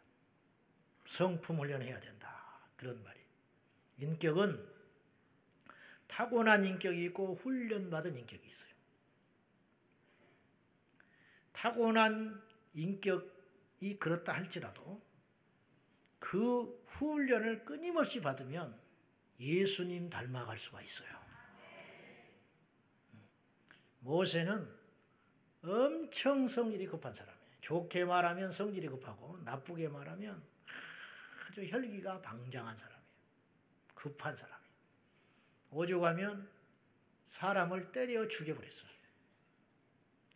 [1.06, 2.58] 성품 훈련해야 된다.
[2.76, 3.20] 그런 말이.
[3.98, 4.68] 인격은
[6.08, 8.72] 타고난 인격이 있고 훈련받은 인격이 있어요.
[11.52, 12.42] 타고난
[12.74, 15.00] 인격이 그렇다 할지라도
[16.18, 18.76] 그 훈련을 끊임없이 받으면
[19.38, 21.22] 예수님 닮아갈 수가 있어요.
[24.00, 24.81] 모세는
[25.64, 27.42] 엄청 성질이 급한 사람이에요.
[27.60, 30.42] 좋게 말하면 성질이 급하고 나쁘게 말하면
[31.48, 33.02] 아주 혈기가 방장한 사람이에요.
[33.94, 34.62] 급한 사람이에요.
[35.70, 36.48] 오죽하면
[37.26, 38.90] 사람을 때려 죽여버렸어요.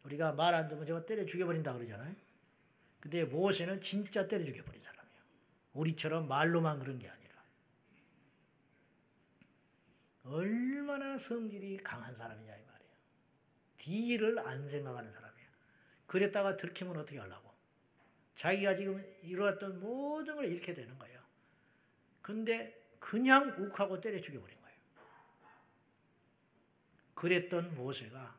[0.04, 2.14] 우리가 말 안 듣면 저거 때려 죽여버린다 그러잖아요.
[3.00, 5.20] 근데 모세는 진짜 때려 죽여버린 사람이에요.
[5.74, 7.42] 우리처럼 말로만 그런 게 아니라.
[10.24, 12.54] 얼마나 성질이 강한 사람이냐
[13.86, 15.48] 뒤를 안 생각하는 사람이에요.
[16.08, 17.54] 그랬다가 들키면 어떻게 하려고.
[18.34, 21.20] 자기가 지금 이루었던 모든 걸 잃게 되는 거예요.
[22.20, 24.76] 근데 그냥 욱하고 때려 죽여버린 거예요.
[27.14, 28.36] 그랬던 모세가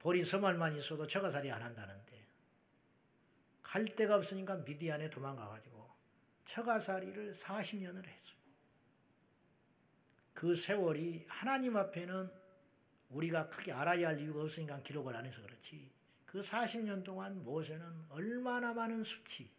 [0.00, 2.26] 보리 서말만 있어도 처가살이 안 한다는데
[3.62, 5.88] 갈 데가 없으니까 미디안에 도망가가지고
[6.46, 8.38] 처가살이를 40년을 했어요.
[10.34, 12.37] 그 세월이 하나님 앞에는
[13.10, 15.90] 우리가 크게 알아야 할 이유가 없으니까 기록을 안 해서 그렇지.
[16.26, 19.50] 그 40년 동안 모세는 얼마나 많은 수치,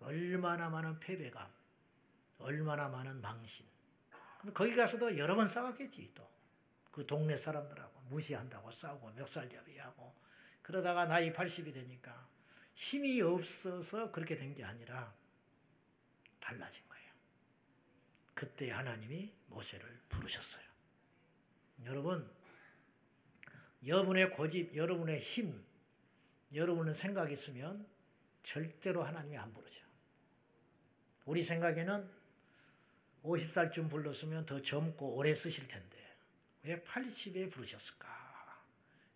[0.00, 1.48] 얼마나 많은 패배감,
[2.38, 3.66] 얼마나 많은 망신.
[4.54, 6.28] 거기 가서도 여러 번 싸웠겠지 또.
[6.90, 10.14] 그 동네 사람들하고 무시한다고 싸우고 멱살잡이하고
[10.60, 12.28] 그러다가 나이 80이 되니까
[12.74, 15.14] 힘이 없어서 그렇게 된 게 아니라
[16.40, 17.12] 달라진 거예요.
[18.34, 20.64] 그때 하나님이 모세를 부르셨어요.
[21.84, 22.30] 여러분,
[23.86, 25.64] 여러분의 고집, 여러분의 힘,
[26.54, 27.86] 여러분의 생각이 있으면
[28.42, 29.82] 절대로 하나님이 안 부르죠.
[31.24, 32.08] 우리 생각에는
[33.24, 35.96] 50살쯤 불렀으면 더 젊고 오래 쓰실 텐데
[36.64, 38.10] 왜 80에 부르셨을까?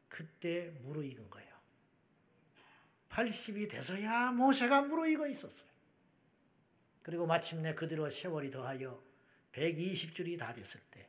[0.08, 1.54] 그때 무르익은 거예요.
[3.10, 5.68] 80이 돼서야 모세가 무르익어 있었어요.
[7.02, 9.02] 그리고 마침내 그대로 세월이 더하여
[9.52, 11.08] 120줄이 다 됐을 때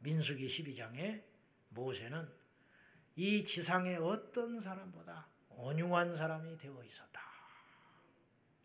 [0.00, 1.22] 민수기 12장에
[1.70, 2.37] 모세는
[3.18, 7.20] 이 지상의 어떤 사람보다 온유한 사람이 되어 있었다.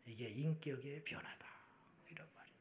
[0.05, 1.47] 이게 인격의 변화다.
[2.11, 2.57] 이런 말이에요.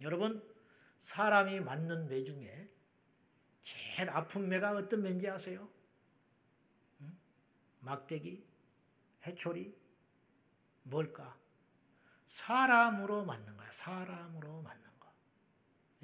[0.00, 0.54] 여러분,
[0.98, 2.68] 사람이 맞는 매 중에
[3.62, 5.70] 제일 아픈 매가 어떤 매인지 아세요?
[7.02, 7.16] 응?
[7.78, 8.44] 막대기,
[9.24, 9.72] 해초리,
[10.82, 11.38] 뭘까?
[12.26, 13.70] 사람으로 맞는 거야.
[13.70, 15.12] 사람으로 맞는 거.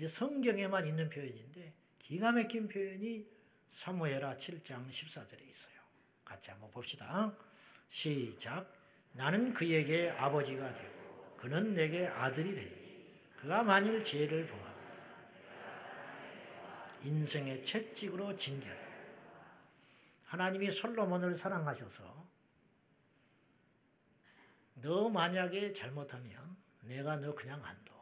[0.06, 3.34] 성경에만 있는 표현인데 기가 막힌 표현이
[3.70, 5.74] 사무엘하 7장 14절에 있어요.
[6.24, 7.32] 같이 한번 봅시다.
[7.88, 8.72] 시작.
[9.12, 14.76] 나는 그에게 아버지가 되고 그는 내게 아들이 되리니 그가 만일 죄를 범하면
[17.02, 18.86] 인생의 채찍으로 징계를
[20.24, 22.26] 하나님이 솔로몬을 사랑하셔서
[24.82, 27.94] 너 만약에 잘못하면 내가 너 그냥 안 둬.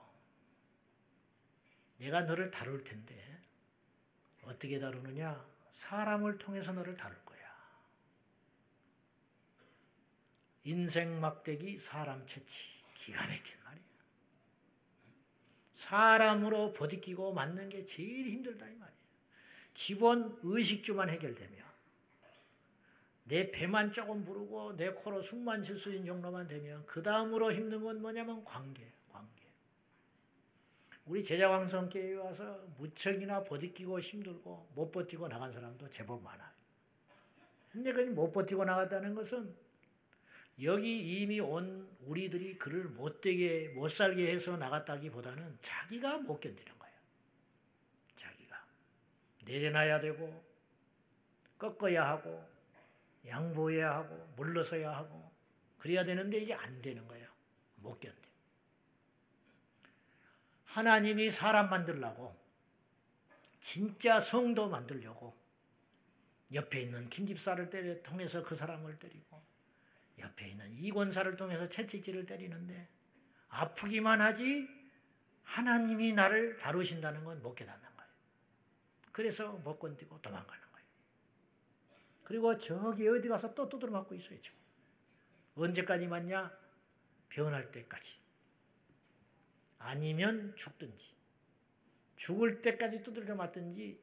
[1.99, 3.41] 내가 너를 다룰 텐데
[4.43, 5.54] 어떻게 다루느냐?
[5.75, 7.41] 사람을 통해서 너를 다룰 거야.
[10.63, 12.55] 인생 막대기 사람 채치
[12.95, 13.85] 기가 막힌 말이야.
[15.75, 18.97] 사람으로 버티기고 맞는 게 제일 힘들다 이 말이야.
[19.75, 21.65] 기본 의식주만 해결되면
[23.25, 27.83] 내 배만 조금 부르고 내 코로 숨만 쉴 수 있는 정도만 되면 그 다음으로 힘든
[27.83, 29.04] 건 뭐냐면 관계, 관계.
[31.07, 36.51] 우리 제자왕성교회에 와서 무척이나 버티기고 힘들고 못 버티고 나간 사람도 제법 많아요.
[37.71, 39.55] 근데 그못 버티고 나갔다는 것은
[40.63, 46.97] 여기 이미 온 우리들이 그를 못되게 못 살게 해서 나갔다기보다는 자기가 못 견디는 거예요.
[48.17, 48.65] 자기가
[49.45, 50.45] 내려놔야 되고
[51.59, 52.49] 꺾어야 하고
[53.27, 55.31] 양보해야 하고 물러서야 하고
[55.79, 57.29] 그래야 되는데 이게 안 되는 거예요.
[57.77, 58.24] 못 견뎌.
[60.75, 62.37] 하나님이 사람 만들라고
[63.61, 65.33] 진짜 성도 만들려고
[66.53, 69.41] 옆에 있는 김 집사를 때려 통해서 그 사람을 때리고
[70.19, 72.89] 옆에 있는 이 권사를 통해서 채찍질을 때리는데
[73.51, 74.69] 아프기만 하지
[75.45, 78.11] 하나님이 나를 다루신다는 건 못 깨닫는 거예요.
[79.13, 80.89] 그래서 못 건디고 도망가는 거예요.
[82.25, 84.19] 그리고 저기 어디 가서 또 두드려 맞고.
[84.19, 84.59] 지금.
[85.55, 86.51] 언제까지 맞냐?
[87.29, 88.24] 변할 때까지.
[89.85, 91.15] 아니면 죽든지.
[92.17, 94.01] 죽을 때까지 두들겨 맞든지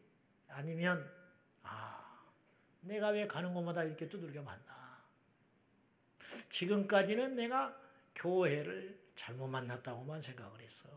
[0.47, 1.11] 아니면
[1.63, 2.23] 아
[2.81, 5.01] 내가 왜 가는 곳마다 이렇게 두들겨 맞나.
[6.49, 7.75] 지금까지는 내가
[8.13, 10.87] 교회를 잘못 만났다고만 생각을 했어.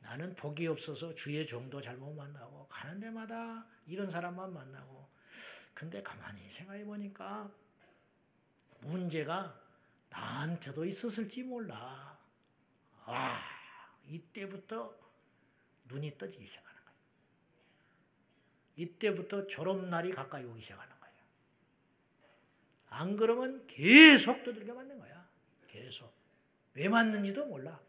[0.00, 5.08] 나는 복이 없어서 주의 종도 잘못 만나고 가는 데마다 이런 사람만 만나고
[5.72, 7.50] 근데 가만히 생각해 보니까
[8.80, 9.58] 문제가
[10.10, 12.18] 나한테도 있었을지 몰라.
[13.06, 13.53] 아,
[14.08, 14.94] 이때부터
[15.86, 16.98] 눈이 떠지기 시작하는 거예요.
[18.76, 21.14] 이때부터 졸업날이 가까이 오기 시작하는 거예요.
[22.90, 25.28] 안 그러면 계속 두들겨 맞는 거야.
[25.68, 26.12] 계속.
[26.74, 27.80] 왜 맞는지도 몰라.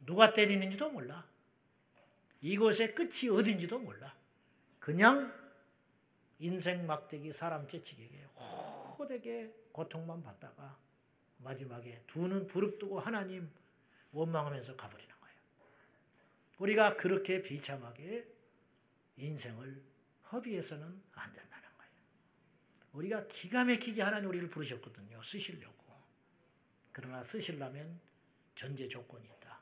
[0.00, 1.26] 누가 때리는지도 몰라.
[2.40, 4.14] 이곳의 끝이 어딘지도 몰라.
[4.78, 5.32] 그냥
[6.38, 8.24] 인생 막대기 사람 째치기에
[8.98, 10.78] 호되게 고통만 받다가
[11.38, 13.50] 마지막에 두 눈 부릅뜨고 하나님
[14.12, 15.36] 원망하면서 가버리는 거예요.
[16.58, 18.26] 우리가 그렇게 비참하게
[19.16, 19.82] 인생을
[20.32, 21.92] 허비해서는 안 된다는 거예요.
[22.92, 25.22] 우리가 기가 막히게 하나님 우리를 부르셨거든요.
[25.22, 25.78] 쓰시려고.
[26.92, 28.00] 그러나 쓰시려면
[28.54, 29.60] 전제 조건이 있다.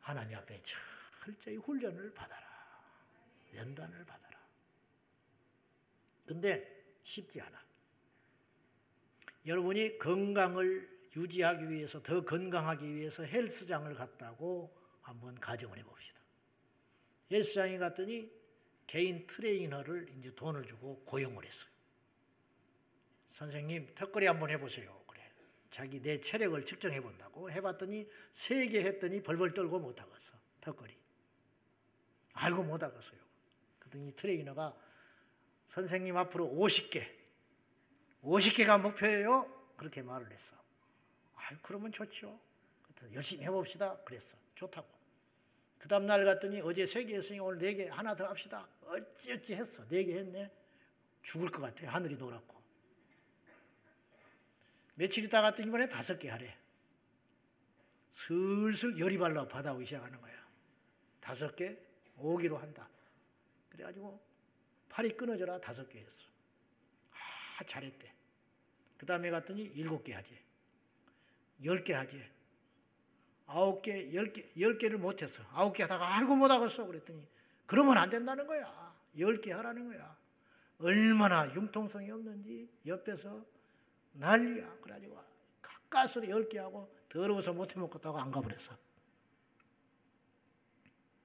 [0.00, 2.46] 하나님 앞에 철저히 훈련을 받아라.
[3.54, 4.38] 연단을 받아라.
[6.24, 7.60] 근데 쉽지 않아.
[9.46, 16.20] 여러분이 건강을 유지하기 위해서 더 건강하기 위해서 헬스장을 갔다고 한번 가정을 해봅시다.
[17.30, 18.30] 헬스장에 갔더니
[18.86, 21.68] 개인 트레이너를 이제 돈을 주고 고용을 했어요.
[23.28, 25.02] 선생님 턱걸이 한번 해보세요.
[25.06, 25.30] 그래.
[25.70, 30.38] 자기 내 체력을 측정해 본다고 해봤더니 세 개 했더니 벌벌 떨고 못 하겠어.
[30.60, 30.96] 턱걸이.
[32.32, 33.20] 알고 못 하겠어요.
[33.78, 34.74] 그랬더니 트레이너가
[35.66, 37.06] 선생님 앞으로 50개,
[38.22, 39.74] 50개가 목표예요.
[39.76, 40.56] 그렇게 말을 했어.
[41.48, 42.38] 아, 그러면 좋죠.
[43.12, 43.96] 열심히 해봅시다.
[44.04, 44.36] 그랬어.
[44.54, 44.86] 좋다고.
[45.78, 48.66] 그 다음 날 갔더니 어제 세 개 했으니 오늘 네 개 하나 더 합시다.
[48.84, 49.86] 어찌어찌 했어.
[49.88, 50.50] 네 개 했네.
[51.22, 51.86] 죽을 것 같아.
[51.92, 52.58] 하늘이 노랗고.
[54.96, 56.56] 며칠 있다 갔더니 이번에 다섯 개 하래.
[58.12, 60.34] 슬슬 열이 발라 받아오기 시작하는 거야.
[61.20, 61.78] 다섯 개,
[62.16, 62.88] 오기로 한다.
[63.70, 64.20] 그래가지고
[64.88, 66.24] 팔이 끊어져라 다섯 개 했어.
[67.12, 68.12] 아, 잘했대.
[68.96, 70.36] 그 다음에 갔더니 일곱 개 하지.
[71.64, 72.22] 열개 하지.
[73.46, 75.42] 아홉 개, 열 개, 열 개를 못했어.
[75.52, 76.86] 아홉 개 하다가 알고 못하겠어.
[76.86, 77.26] 그랬더니
[77.66, 78.94] 그러면 안 된다는 거야.
[79.18, 80.16] 열개 하라는 거야.
[80.78, 83.44] 얼마나 융통성이 없는지 옆에서
[84.12, 84.76] 난리야.
[84.82, 85.18] 그래가지고
[85.62, 88.76] 가까스로 열개 하고 더러워서 못해 먹겠다고 안 가버렸어.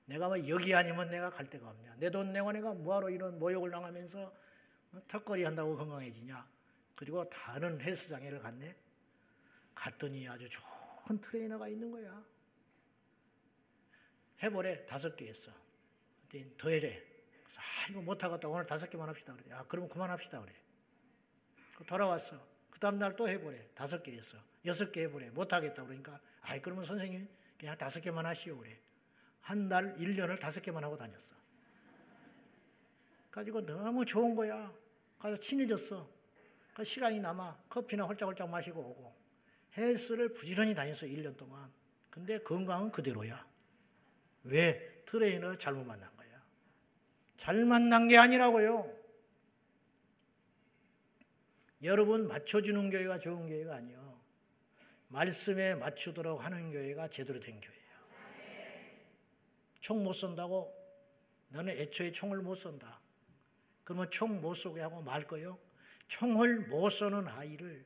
[0.05, 1.95] 내가 뭐 여기 아니면 내가 갈 데가 없냐.
[1.97, 4.33] 내 돈 내고 내가 뭐하러 이런 모욕을 당하면서
[5.07, 6.45] 턱걸이 한다고 건강해지냐.
[6.95, 8.75] 그리고 다른 헬스장에를 갔네.
[9.75, 12.23] 갔더니 아주 좋은 트레이너가 있는 거야.
[14.41, 14.85] 해보래.
[14.85, 15.51] 다섯 개 했어.
[16.57, 17.01] 더 해래.
[17.55, 18.47] 아, 이거 못하겠다.
[18.47, 19.33] 오늘 다섯 개만 합시다.
[19.33, 19.53] 그래.
[19.53, 20.41] 아, 그럼 그만합시다.
[20.41, 20.53] 그래.
[21.85, 22.39] 돌아왔어.
[22.69, 23.67] 그 다음날 또 해보래.
[23.75, 24.37] 다섯 개 했어.
[24.65, 25.29] 여섯 개 해보래.
[25.29, 25.83] 못하겠다.
[25.83, 28.57] 그러니까, 아이, 그러면 선생님 그냥 다섯 개만 하시오.
[28.57, 28.79] 그래.
[29.41, 31.35] 한 달, 1년을 다섯 개만 하고 다녔어.
[33.29, 34.71] 가지고 너무 좋은 거야.
[35.19, 36.09] 가서 친해졌어.
[36.73, 39.22] 그 시간이 남아 커피나 홀짝홀짝 마시고 오고
[39.77, 41.71] 헬스를 부지런히 다녔어 1년 동안.
[42.09, 43.45] 근데 건강은 그대로야.
[44.43, 45.03] 왜?
[45.05, 46.43] 트레이너 잘못 만난 거야.
[47.37, 49.01] 잘 만난 게 아니라고요.
[51.83, 54.21] 여러분 맞춰주는 교회가 좋은 교회가 아니요.
[55.09, 57.83] 말씀에 맞추도록 하는 교회가 제대로 된 교회예요.
[59.79, 60.73] 총 못 쏜다고
[61.49, 63.01] 너는 애초에 총을 못 쏜다.
[63.83, 65.59] 그러면 총 못 쏘게 하고 말 거요?
[66.07, 67.85] 총을 못 쏘는 아이를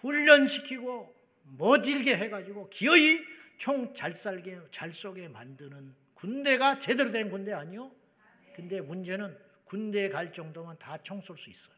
[0.00, 1.14] 훈련시키고
[1.56, 3.20] 못 일게 해가지고 기어이
[3.58, 7.90] 총 잘 살게 잘 쏘게 만드는 군대가 제대로 된 군대 아니요?
[8.54, 11.74] 근데 문제는 군대 갈 정도면 다 총 쏠 수 있어요.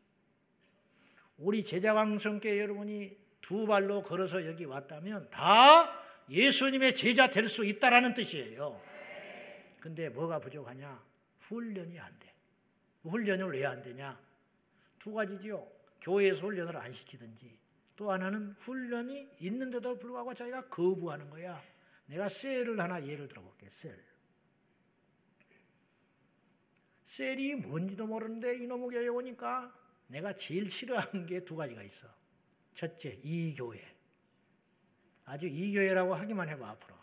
[1.38, 8.80] 우리 제자왕성께 여러분이 두 발로 걸어서 여기 왔다면 다 예수님의 제자 될 수 있다라는 뜻이에요.
[9.80, 11.02] 근데 뭐가 부족하냐?
[11.48, 12.32] 훈련이 안 돼.
[13.04, 14.18] 훈련을 왜 안 되냐?
[14.98, 15.66] 두 가지지요.
[16.02, 17.58] 교회에서 훈련을 안 시키든지
[18.00, 21.62] 또 하나는 훈련이 있는데도 불구하고 자기가 거부하는 거야.
[22.06, 23.68] 내가 셀을 하나 예를 들어볼게.
[23.68, 23.94] 셀.
[27.04, 29.70] 셀이 뭔지도 모르는데 이놈의 교회 오니까
[30.06, 32.08] 내가 제일 싫어하는 게 두 가지가 있어.
[32.72, 33.84] 첫째, 이 교회.
[35.26, 36.94] 아주 이 교회라고 하기만 해봐, 앞으로.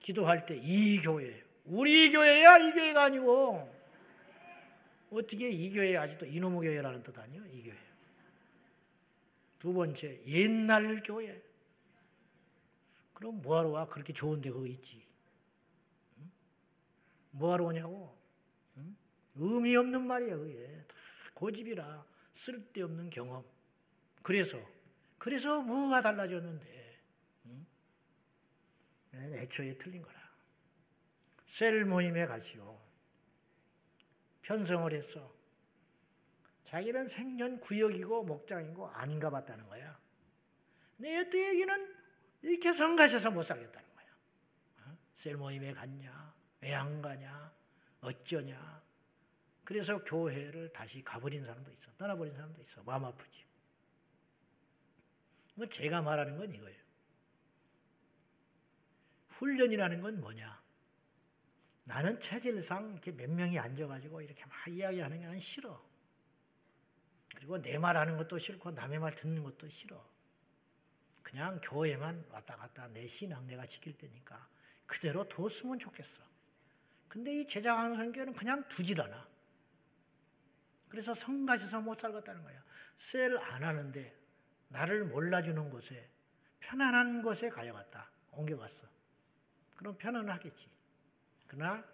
[0.00, 1.40] 기도할 때 이 교회.
[1.66, 3.72] 우리 교회야, 이 교회가 아니고.
[5.12, 7.44] 어떻게 이 교회 아직도 이놈의 교회라는 뜻 아니요?
[7.46, 7.76] 이 교회.
[9.62, 11.40] 두 번째, 옛날 교회.
[13.14, 13.86] 그럼 뭐하러 와?
[13.86, 15.06] 그렇게 좋은데 그거 있지.
[17.30, 18.18] 뭐하러 오냐고?
[19.36, 20.84] 의미 없는 말이야, 그게.
[21.34, 23.44] 고집이라 쓸데없는 경험.
[24.22, 24.58] 그래서
[25.16, 26.98] 그래서 뭐가 달라졌는데
[27.46, 27.66] 응?
[29.14, 30.18] 애초에 틀린 거라.
[31.46, 32.80] 셀 모임에 가시오.
[34.42, 35.32] 편성을 했어.
[36.72, 40.00] 자기는 생년 구역이고 목장이고 안 가봤다는 거야.
[40.96, 41.94] 근데 여태 얘기는
[42.40, 44.06] 이렇게 성가셔서 못 살겠다는 거야.
[44.86, 44.96] 어?
[45.14, 46.34] 셀 모임에 갔냐?
[46.62, 47.52] 왜 안 가냐?
[48.00, 48.82] 어쩌냐?
[49.64, 51.92] 그래서 교회를 다시 가버린 사람도 있어.
[51.98, 52.82] 떠나버린 사람도 있어.
[52.84, 53.44] 마음 아프지.
[55.54, 56.80] 뭐 제가 말하는 건 이거예요.
[59.28, 60.62] 훈련이라는 건 뭐냐?
[61.84, 65.91] 나는 체질상 이렇게 몇 명이 앉아가지고 이렇게 막 이야기하는 게 난 싫어.
[67.42, 70.00] 그리고 내 말하는 것도 싫고 남의 말 듣는 것도 싫어.
[71.24, 74.48] 그냥 교회만 왔다 갔다 내 신앙 내가 지킬 때니까
[74.86, 76.22] 그대로 뒀으면 좋겠어.
[77.08, 79.26] 근데 이 제자강 선교는 그냥 두질 않아.
[80.88, 82.62] 그래서 성가셔서 못 살겠다는 거야.
[82.96, 84.16] 셀 안 하는데
[84.68, 86.08] 나를 몰라주는 곳에
[86.60, 88.08] 편안한 곳에 가야겠다.
[88.30, 88.86] 옮겨갔어.
[89.74, 90.70] 그럼 편안하겠지.
[91.48, 91.84] 그러나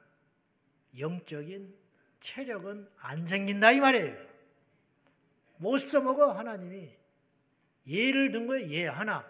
[0.98, 1.74] 영적인
[2.20, 4.27] 체력은 안 생긴다 이 말이에요.
[5.59, 6.97] 못 써먹어 하나님이.
[7.87, 8.68] 예를 든 거예요.
[8.71, 9.25] 예 하나.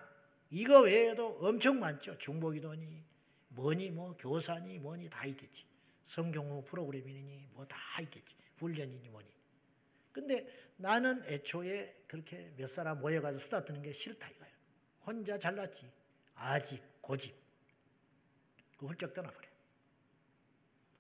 [0.51, 2.17] 이거 외에도 엄청 많죠.
[2.19, 3.05] 중보기도니
[3.49, 5.65] 뭐니 뭐 교사니 뭐니 다 있겠지.
[6.05, 8.35] 성경호 프로그램이니 뭐 다 있겠지.
[8.57, 9.29] 훈련이니 뭐니.
[10.13, 14.55] 근데 나는 애초에 그렇게 몇 사람 모여가지고 수다 뜨는 게 싫다 이거예요.
[15.07, 15.91] 혼자 잘났지.
[16.35, 17.35] 아직 고집.
[18.77, 19.49] 그 훌쩍 떠나버려.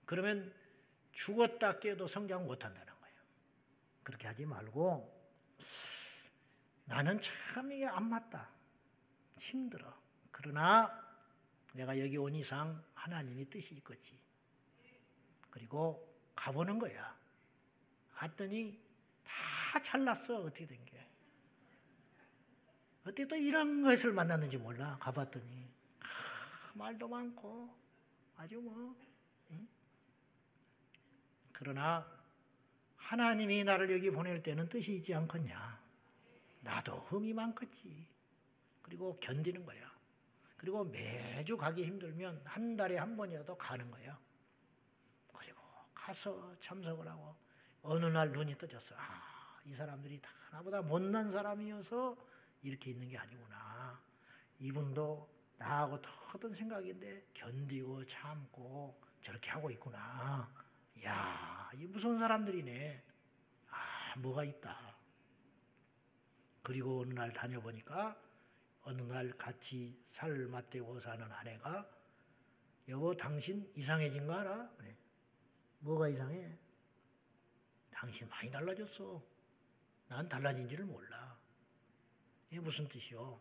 [0.04, 0.52] 그러면
[1.12, 3.16] 죽었다 깨도 성장 못한다는 거예요.
[4.02, 5.17] 그렇게 하지 말고
[6.84, 8.48] 나는 참 이게 안 맞다.
[9.36, 9.92] 힘들어.
[10.30, 11.06] 그러나
[11.74, 14.18] 내가 여기 온 이상 하나님이 뜻이 있겠지.
[15.50, 17.16] 그리고 가보는 거야.
[18.14, 18.80] 갔더니
[19.24, 20.40] 다 잘났어.
[20.40, 21.06] 어떻게 된 게.
[23.02, 24.98] 어떻게 또 이런 것을 만났는지 몰라.
[25.00, 25.70] 가봤더니.
[26.00, 26.06] 아,
[26.74, 27.76] 말도 많고.
[28.36, 28.96] 아주 뭐.
[29.50, 29.68] 응?
[31.52, 32.17] 그러나
[33.08, 35.80] 하나님이 나를 여기 보낼 때는 뜻이 있지 않겠냐.
[36.60, 38.06] 나도 흠이 많겠지.
[38.82, 39.90] 그리고 견디는 거야.
[40.58, 44.18] 그리고 매주 가기 힘들면 한 달에 한 번이라도 가는 거야.
[45.32, 45.58] 그리고
[45.94, 47.34] 가서 참석을 하고
[47.80, 48.94] 어느 날 눈이 떠졌어.
[48.98, 52.14] 아, 이 사람들이 다 나보다 못난 사람이어서
[52.62, 53.98] 이렇게 있는 게 아니구나.
[54.58, 60.52] 이분도 나하고 똑같은 생각인데 견디고 참고 저렇게 하고 있구나.
[61.04, 63.07] 야, 이 무서운 사람들이네.
[64.18, 64.96] 아, 뭐가 있다.
[66.62, 68.20] 그리고 어느 날 다녀보니까
[68.82, 71.88] 어느 날 같이 살 맞대고 사는 아내가
[72.88, 74.70] 여보 당신 이상해진 거 알아?
[74.76, 74.96] 그래.
[75.80, 76.58] 뭐가 이상해?
[77.90, 79.22] 당신 많이 달라졌어.
[80.08, 81.38] 난 달라진 지를 몰라.
[82.50, 83.40] 이게 무슨 뜻이요?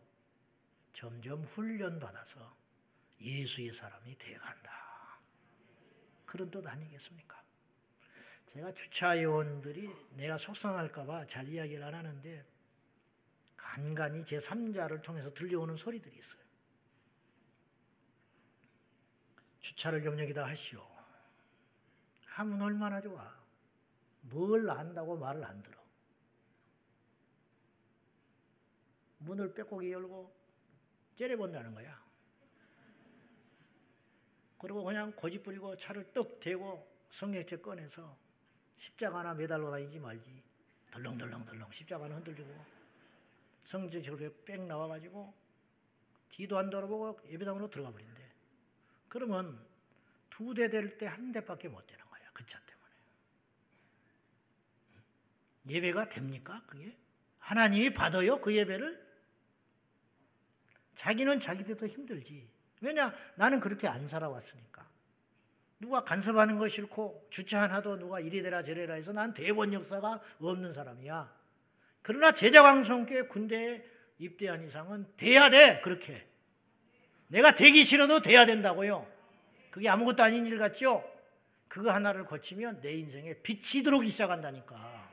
[0.92, 2.56] 점점 훈련받아서
[3.20, 5.20] 예수의 사람이 되어간다.
[6.26, 7.37] 그런 뜻 아니겠습니까?
[8.48, 12.46] 제가 주차 요원들이 내가 속상할까봐 잘 이야기를 안 하는데
[13.56, 16.40] 간간히 제 3자를 통해서 들려오는 소리들이 있어요.
[19.60, 20.86] 주차를 좀 여기다 하시오.
[22.24, 23.36] 하면 얼마나 좋아.
[24.22, 25.78] 뭘 안다고 말을 안 들어.
[29.18, 30.34] 문을 빼곡히 열고
[31.16, 32.02] 째려본다는 거야.
[34.58, 38.16] 그리고 그냥 고집 부리고 차를 떡 대고 성경책 꺼내서
[38.78, 40.42] 십자가 하나 매달러 다니지 말지.
[40.92, 42.64] 덜렁덜렁덜렁 십자가는 흔들리고
[43.64, 45.34] 성경책을 빽 나와가지고
[46.30, 48.22] 뒤도 안 돌아보고 예배당으로 들어가 버린대.
[49.08, 49.58] 그러면
[50.30, 52.20] 두 대 될 때 한 대밖에 못 되는 거야.
[52.32, 52.94] 그 차 때문에.
[55.68, 56.62] 예배가 됩니까?
[56.66, 56.96] 그게?
[57.40, 58.40] 하나님이 받아요?
[58.40, 59.06] 그 예배를?
[60.94, 62.48] 자기는 자기들도 힘들지.
[62.80, 63.12] 왜냐?
[63.36, 64.87] 나는 그렇게 안 살아왔으니까.
[65.80, 70.72] 누가 간섭하는 거 싫고 주차 하나도 누가 이리 되라 저리라 해서 난 대원 역사가 없는
[70.72, 71.32] 사람이야.
[72.02, 73.84] 그러나 제자왕성교회 군대에
[74.18, 75.80] 입대한 이상은 돼야 돼.
[75.82, 76.26] 그렇게.
[77.28, 79.06] 내가 되기 싫어도 돼야 된다고요.
[79.70, 81.04] 그게 아무것도 아닌 일 같죠?
[81.68, 85.10] 그거 하나를 거치면 내 인생에 빛이 들어오기 시작한다니까.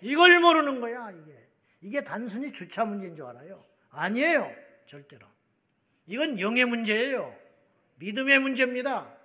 [0.00, 1.48] 이걸 모르는 거야, 이게.
[1.80, 3.64] 이게 단순히 주차 문제인 줄 알아요.
[3.90, 4.52] 아니에요.
[4.86, 5.26] 절대로.
[6.06, 7.34] 이건 영의 문제예요.
[7.96, 9.21] 믿음의 문제입니다.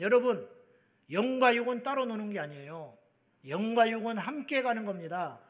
[0.00, 0.48] 여러분,
[1.10, 2.96] 영과 육은 따로 노는 게 아니에요.
[3.48, 5.40] 영과 육은 함께 가는 겁니다.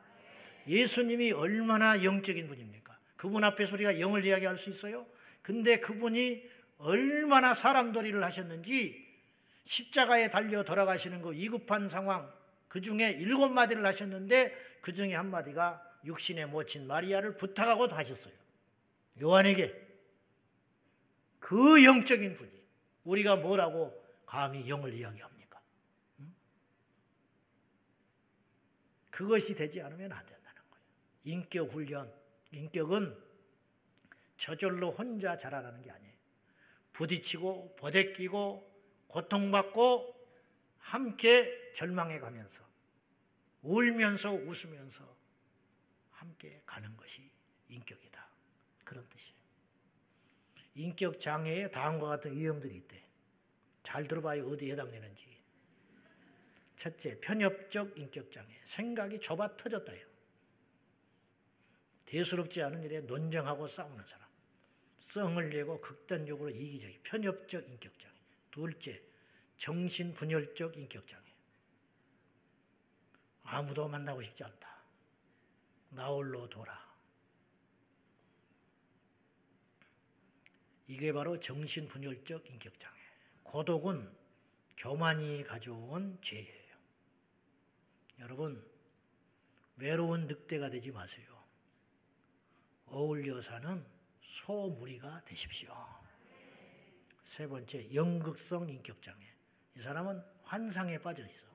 [0.67, 2.99] 예수님이 얼마나 영적인 분입니까?
[3.17, 5.07] 그분 앞에서 우리가 영을 이야기할 수 있어요?
[5.43, 9.07] 근데 그분이 얼마나 사람들이를 하셨는지
[9.65, 12.31] 십자가에 달려 돌아가시는 그 위급한 상황
[12.69, 18.33] 그 중에 일곱 마디를 하셨는데 그 중에 한 마디가 육신에 모친 마리아를 부탁하고 하셨어요.
[19.21, 19.89] 요한에게
[21.41, 22.51] 그 영적인 분이
[23.05, 25.59] 우리가 뭐라고 감히 영을 이야기합니까?
[29.11, 30.85] 그것이 되지 않으면 안 된다는 거예요.
[31.25, 32.13] 인격 훈련,
[32.53, 33.19] 인격은
[34.37, 36.15] 저절로 혼자 자라나는 게 아니에요.
[36.93, 40.15] 부딪히고 버대끼고 고통받고
[40.77, 42.63] 함께 절망해 가면서
[43.63, 45.17] 울면서 웃으면서
[46.11, 47.31] 함께 가는 것이
[47.69, 48.29] 인격이다.
[48.85, 49.39] 그런 뜻이에요.
[50.75, 52.98] 인격 장애에 다음과 같은 유형들이 있대.
[53.89, 54.47] 잘 들어봐요.
[54.47, 55.39] 어디에 해당되는지.
[56.77, 58.61] 첫째, 편협적 인격 장애.
[58.63, 60.07] 생각이 좁아 터졌다요.
[62.05, 64.29] 대수롭지 않은 일에 논쟁하고 싸우는 사람.
[64.99, 68.15] 성을 내고 극단적으로 이기적인 편협적 인격 장애.
[68.51, 69.03] 둘째,
[69.57, 71.25] 정신분열적 인격 장애.
[73.43, 74.69] 아무도 만나고 싶지 않다.
[75.93, 76.79] 나 홀로 돌아.
[80.89, 82.98] 이게 바로 정신분열적 인격장애.
[83.49, 84.15] 고독은
[84.77, 86.77] 교만이 가져온 죄예요.
[88.19, 88.63] 여러분,
[89.77, 91.27] 외로운 늑대가 되지 마세요.
[92.87, 93.85] 어울려 사는
[94.21, 95.75] 소무리가 되십시오.
[97.23, 99.25] 세 번째, 연극성 인격장애.
[99.77, 101.47] 이 사람은 환상에 빠져 있어.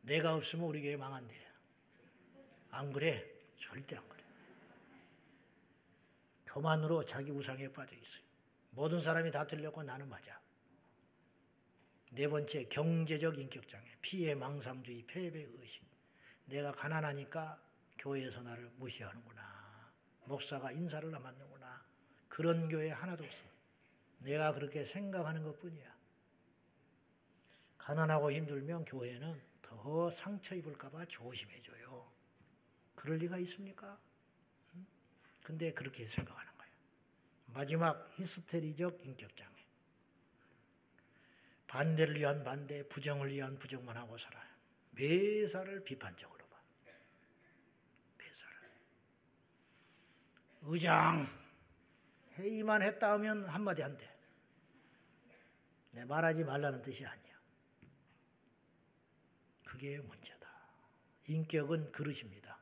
[0.00, 1.34] 내가 없으면 우리 교회 망한대.
[2.70, 3.24] 안 그래?
[3.58, 4.24] 절대 안 그래.
[6.46, 8.31] 교만으로 자기 우상에 빠져 있어요.
[8.72, 10.40] 모든 사람이 다 틀렸고 나는 맞아.
[12.10, 13.98] 네 번째, 경제적 인격장애.
[14.02, 15.82] 피해 망상주의, 패배 의식.
[16.46, 17.62] 내가 가난하니까
[17.98, 19.92] 교회에서 나를 무시하는구나.
[20.24, 21.84] 목사가 인사를 안 받는구나.
[22.28, 23.44] 그런 교회 하나도 없어.
[24.18, 25.92] 내가 그렇게 생각하는 것 뿐이야.
[27.78, 32.10] 가난하고 힘들면 교회는 더 상처 입을까봐 조심해줘요.
[32.94, 33.98] 그럴 리가 있습니까?
[35.42, 36.51] 근데 그렇게 거예요.
[37.52, 39.52] 마지막 히스테리적 인격장애.
[41.66, 44.50] 반대를 위한 반대, 부정을 위한 부정만 하고 살아요.
[44.92, 46.58] 매사를 비판적으로 봐.
[48.18, 48.54] 매사를.
[50.62, 51.26] 의장,
[52.34, 54.10] 회의만 했다 하면 한마디 한대.
[55.92, 57.32] 내 말하지 말라는 뜻이 아니야.
[59.64, 60.48] 그게 문제다.
[61.26, 62.58] 인격은 그릇입니다.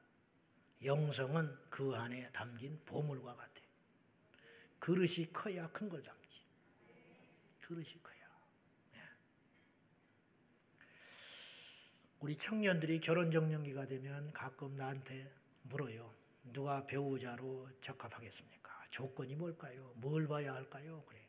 [0.85, 3.50] 영성은 그 안에 담긴 보물과 같아.
[4.81, 6.41] 그릇이 커야 큰걸 담지.
[7.61, 8.17] 그릇이 커야.
[8.93, 8.99] 네.
[12.19, 16.13] 우리 청년들이 결혼 정년기가 되면 가끔 나한테 물어요.
[16.53, 18.87] 누가 배우자로 적합하겠습니까?
[18.91, 19.93] 조건이 뭘까요?
[19.97, 21.05] 뭘 봐야 할까요?
[21.07, 21.21] 그래.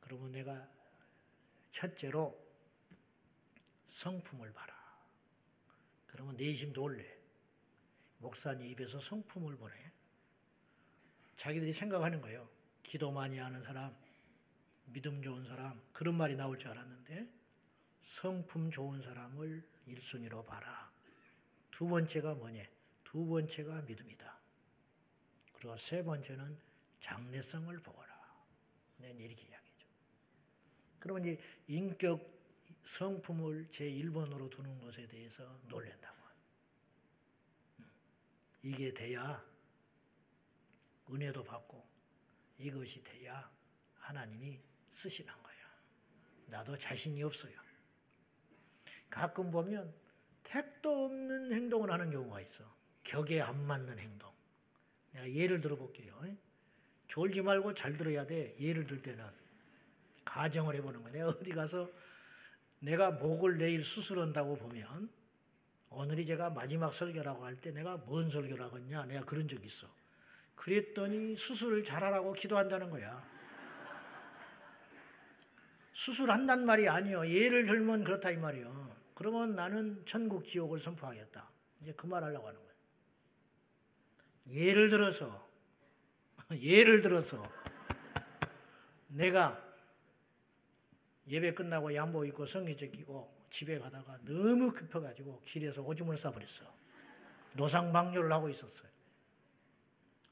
[0.00, 0.66] 그러면 내가
[1.72, 2.40] 첫째로
[3.86, 4.74] 성품을 봐라.
[6.06, 7.18] 그러면 내심 놀래.
[8.18, 9.74] 목사님 입에서 성품을 보내.
[11.36, 12.48] 자기들이 생각하는 거예요.
[12.90, 13.96] 기도 많이 하는 사람,
[14.86, 17.24] 믿음 좋은 사람, 그런 말이 나올 줄 알았는데,
[18.02, 20.90] 성품 좋은 사람을 1순위로 봐라.
[21.70, 22.64] 두 번째가 뭐냐?
[23.04, 24.36] 두 번째가 믿음이다.
[25.52, 26.58] 그리고 세 번째는
[26.98, 28.10] 장래성을 보거라.
[28.96, 29.86] 내 이렇게 이야기죠.
[30.98, 32.28] 그러면 이제 인격
[32.86, 36.18] 성품을 제 1번으로 두는 것에 대해서 놀란다고.
[38.64, 39.40] 이게 돼야
[41.08, 41.89] 은혜도 받고
[42.60, 43.50] 이것이 돼야
[43.94, 45.66] 하나님이 쓰시는 거예요.
[46.46, 47.52] 나도 자신이 없어요.
[49.08, 49.92] 가끔 보면
[50.42, 52.64] 택도 없는 행동을 하는 경우가 있어.
[53.02, 54.30] 격에 안 맞는 행동.
[55.12, 56.20] 내가 예를 들어 볼게요.
[57.08, 58.54] 졸지 말고 잘 들어야 돼.
[58.60, 59.24] 예를 들 때는
[60.24, 61.12] 가정을 해보는.
[61.12, 61.90] 내가 어디 가서
[62.78, 65.10] 내가 목을 내일 수술한다고 보면
[65.90, 69.06] 오늘이 제가 마지막 설교라고 할 때 내가 뭔 설교를 하겠냐.
[69.06, 69.88] 내가 그런 적 있어.
[70.60, 73.26] 그랬더니 수술을 잘하라고 기도한다는 거야.
[75.94, 77.26] 수술한단 말이 아니요.
[77.26, 78.94] 예를 들면 그렇다 이 말이요.
[79.14, 81.48] 그러면 나는 천국 지옥을 선포하겠다.
[81.80, 82.74] 이제 그 말 하려고 하는 거예요.
[84.48, 85.48] 예를 들어서
[86.52, 87.42] 예를 들어서
[89.08, 89.58] 내가
[91.26, 96.66] 예배 끝나고 양복 입고 성의제 끼고 집에 가다가 너무 급해가지고 길에서 오줌을 싸버렸어.
[97.54, 98.89] 노상방뇨를 하고 있었어요.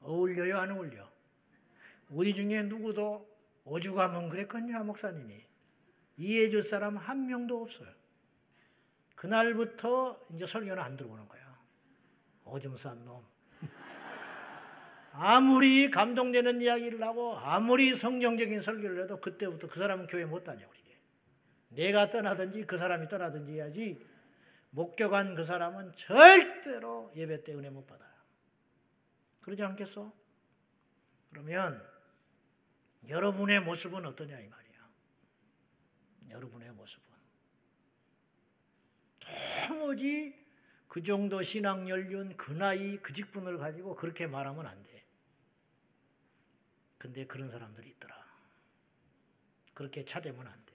[0.01, 1.09] 어울려요, 안 어울려?
[2.09, 3.29] 우리 중에 누구도
[3.65, 5.45] 오죽하면 그랬겠냐, 목사님이.
[6.17, 7.89] 이해해 줄 사람 한 명도 없어요.
[9.15, 11.59] 그날부터 이제 설교는 안 들어오는 거야.
[12.45, 13.23] 오줌 싼 놈.
[15.11, 20.79] 아무리 감동되는 이야기를 하고 아무리 성경적인 설교를 해도 그때부터 그 사람은 교회 못 다녀 우리
[21.69, 24.05] 내가 떠나든지 그 사람이 떠나든지 해야지
[24.71, 28.08] 목격한 그 사람은 절대로 예배 때 은혜 못 받아요.
[29.49, 30.13] 그러지 않겠어?
[31.31, 31.83] 그러면
[33.07, 34.89] 여러분의 모습은 어떠냐 이 말이야.
[36.29, 37.03] 여러분의 모습은
[39.67, 40.45] 도무지
[40.87, 45.03] 그 정도 신앙 연륜, 그 나이, 그 직분을 가지고 그렇게 말하면 안 돼.
[46.99, 48.23] 근데 그런 사람들이 있더라.
[49.73, 50.73] 그렇게 차대면 안 돼.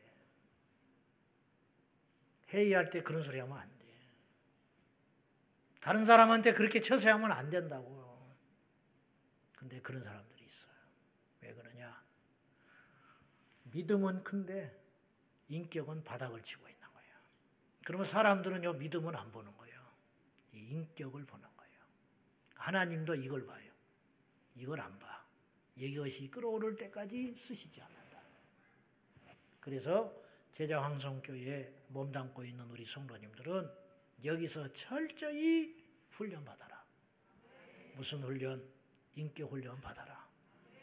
[2.48, 3.84] 회의할 때 그런 소리 하면 안 돼.
[5.80, 8.03] 다른 사람한테 그렇게 처세하면 안 된다고요.
[9.64, 10.74] 근데 그런 사람들이 있어요.
[11.40, 12.04] 왜 그러냐?
[13.62, 14.78] 믿음은 큰데
[15.48, 17.16] 인격은 바닥을 치고 있는 거예요.
[17.86, 19.80] 그러면 사람들은 요 믿음은 안 보는 거예요.
[20.52, 21.80] 이 인격을 보는 거예요.
[22.56, 23.72] 하나님도 이걸 봐요.
[24.54, 25.24] 이걸 안 봐.
[25.76, 28.20] 이것이 끌어오를 때까지 쓰시지 않는다.
[29.60, 30.14] 그래서
[30.52, 33.70] 제자 황성교에 몸담고 있는 우리 성도님들은
[34.24, 36.84] 여기서 철저히 훈련 받아라.
[37.96, 38.73] 무슨 훈련?
[39.16, 40.28] 인격 훈련 받아라.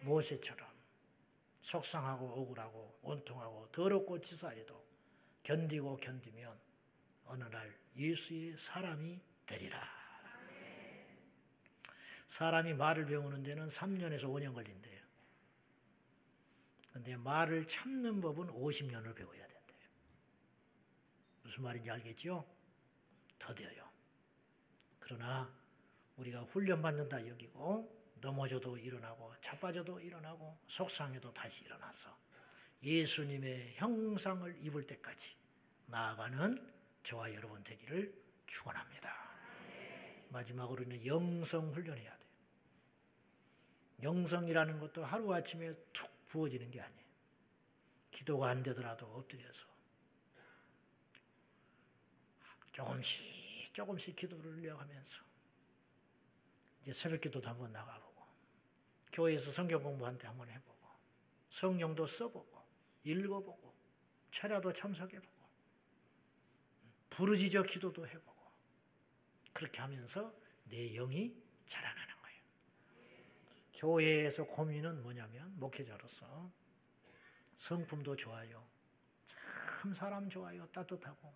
[0.02, 0.70] 모세처럼
[1.62, 4.84] 속상하고 억울하고 온통하고 더럽고 치사해도
[5.44, 6.60] 견디고 견디면
[7.26, 10.02] 어느 날 예수의 사람이 되리라.
[12.28, 15.02] 사람이 말을 배우는 데는 3년에서 5년 걸린대요.
[16.94, 19.90] 근데 말을 참는 법은 50년을 배워야 된대요.
[21.44, 22.46] 무슨 말인지 알겠죠?
[23.40, 23.90] 더뎌요.
[25.00, 25.54] 그러나
[26.18, 32.16] 우리가 훈련받는다 여기고 넘어져도 일어나고 자빠져도 일어나고 속상해도 다시 일어나서
[32.84, 35.36] 예수님의 형상을 입을 때까지
[35.88, 36.56] 나아가는
[37.04, 38.14] 저와 여러분 되기를
[38.48, 39.32] 축원합니다.
[40.30, 42.32] 마지막으로는 영성 훈련해야 돼요.
[44.04, 47.06] 영성이라는 것도 하루아침에 툭 부어지는 게 아니에요.
[48.12, 49.68] 기도가 안 되더라도 엎드려서
[52.72, 55.18] 조금씩 조금씩 기도를 늘려가면서
[56.82, 58.11] 이제 새벽 기도도 한번 나가보고
[59.12, 60.88] 교회에서 성경 공부한테 한번 해보고
[61.50, 62.62] 성령도 써보고
[63.04, 63.74] 읽어보고
[64.32, 65.42] 철야도 참석해보고
[67.10, 68.42] 부르짖어 기도도 해보고
[69.54, 70.34] 그렇게 하면서
[70.64, 71.36] 내 영이
[71.68, 72.42] 자라나는 거예요.
[73.74, 76.50] 교회에서 고민은 뭐냐면 목회자로서
[77.56, 78.66] 성품도 좋아요.
[79.26, 80.66] 참 사람 좋아요.
[80.68, 81.34] 따뜻하고.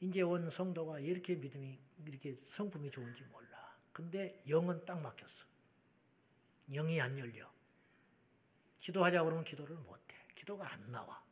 [0.00, 3.53] 이제 온 성도가 이렇게 믿음이 이렇게 성품이 좋은지 몰라.
[3.94, 5.46] 근데 영은 딱 막혔어.
[6.68, 7.48] 영이 안 열려.
[8.80, 10.16] 기도하자 그러면 기도를 못 해.
[10.34, 11.22] 기도가 안 나와.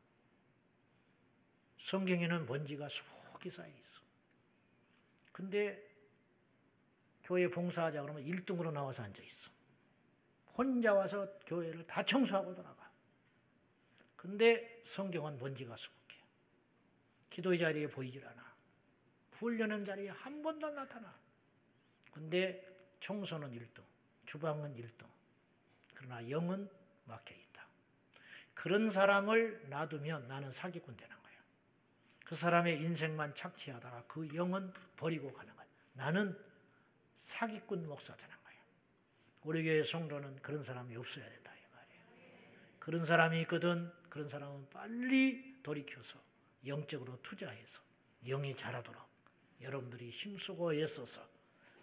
[1.76, 4.00] 성경에는 먼지가 수북히 쌓여 있어.
[5.32, 5.90] 근데
[7.24, 9.50] 교회 봉사하자 그러면 1등으로 나와서 앉아 있어.
[10.54, 12.92] 혼자 와서 교회를 다 청소하고 돌아가.
[14.14, 16.16] 근데 성경은 먼지가 수북해.
[17.28, 18.54] 기도의 자리에 보이질 않아.
[19.32, 21.21] 훈련한 자리에 한 번도 안 나타나.
[22.12, 22.64] 근데
[23.00, 23.82] 청소는 1등,
[24.26, 25.06] 주방은 1등.
[25.94, 26.70] 그러나 영은
[27.04, 27.66] 막혀 있다.
[28.54, 31.34] 그런 사람을 놔두면 나는 사기꾼 되는 거야.
[32.24, 35.66] 그 사람의 인생만 착취하다가 그 영은 버리고 가는 거야.
[35.94, 36.38] 나는
[37.16, 38.54] 사기꾼 목사 되는 거야.
[39.42, 42.04] 우리 교회 성도는 그런 사람이 없어야 된다 이 말이에요.
[42.78, 46.20] 그런 사람이 있거든 그런 사람은 빨리 돌이켜서
[46.66, 47.80] 영적으로 투자해서
[48.24, 49.02] 영이 자라도록
[49.60, 51.26] 여러분들이 힘쓰고 애써서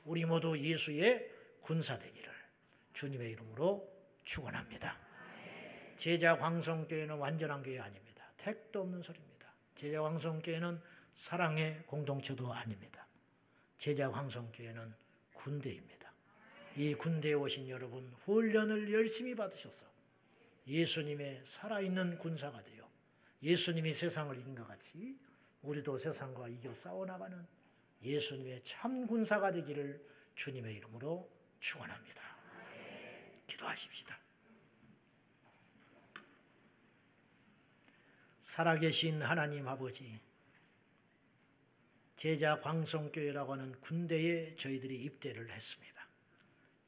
[0.09, 1.29] 우리 모두 예수의
[1.61, 2.33] 군사 되기를
[2.93, 3.87] 주님의 이름으로
[4.23, 4.97] 축원합니다.
[5.97, 8.23] 제자 광성교회는 완전한 교회 아닙니다.
[8.37, 9.53] 택도 없는 소리입니다.
[9.75, 10.81] 제자 광성교회는
[11.13, 13.05] 사랑의 공동체도 아닙니다.
[13.77, 14.95] 제자 광성교회는
[15.33, 16.11] 군대입니다.
[16.75, 19.85] 이 군대에 오신 여러분 훈련을 열심히 받으셔서
[20.65, 22.89] 예수님의 살아있는 군사가 되어
[23.43, 25.19] 예수님이 세상을 이긴 것 같이
[25.61, 27.58] 우리도 세상과 이겨 싸워나가는
[28.01, 31.29] 예수님의 참 군사가 되기를 주님의 이름으로
[31.59, 32.21] 축원합니다.
[33.47, 34.17] 기도하십시다.
[38.41, 40.19] 살아계신 하나님 아버지,
[42.15, 46.07] 제자 광성교회라고 하는 군대에 저희들이 입대를 했습니다.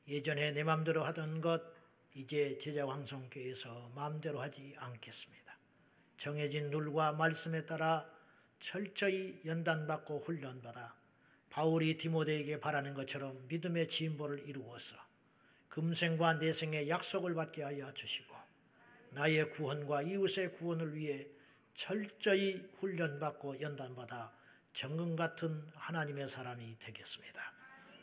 [0.07, 1.61] 예전에 내 마음대로 하던 것
[2.13, 5.57] 이제 제자 광성교회에서 마음대로 하지 않겠습니다.
[6.17, 8.09] 정해진 룰과 말씀에 따라
[8.59, 11.00] 철저히 연단받고 훈련받아
[11.51, 14.95] 바울이 디모데에게 바라는 것처럼 믿음의 진보를 이루어서
[15.67, 18.33] 금생과 내생의 약속을 받게 하여 주시고
[19.11, 21.27] 나의 구원과 이웃의 구원을 위해
[21.73, 24.31] 철저히 훈련받고 연단받아
[24.73, 27.53] 정금 같은 하나님의 사람이 되겠습니다.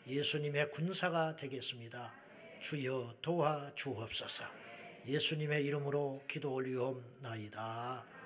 [0.06, 2.12] 예수님의 군사가 되겠습니다.
[2.60, 4.44] 주여 도와 주옵소서.
[5.06, 8.17] 예수님의 이름으로 기도 올리옵나이다.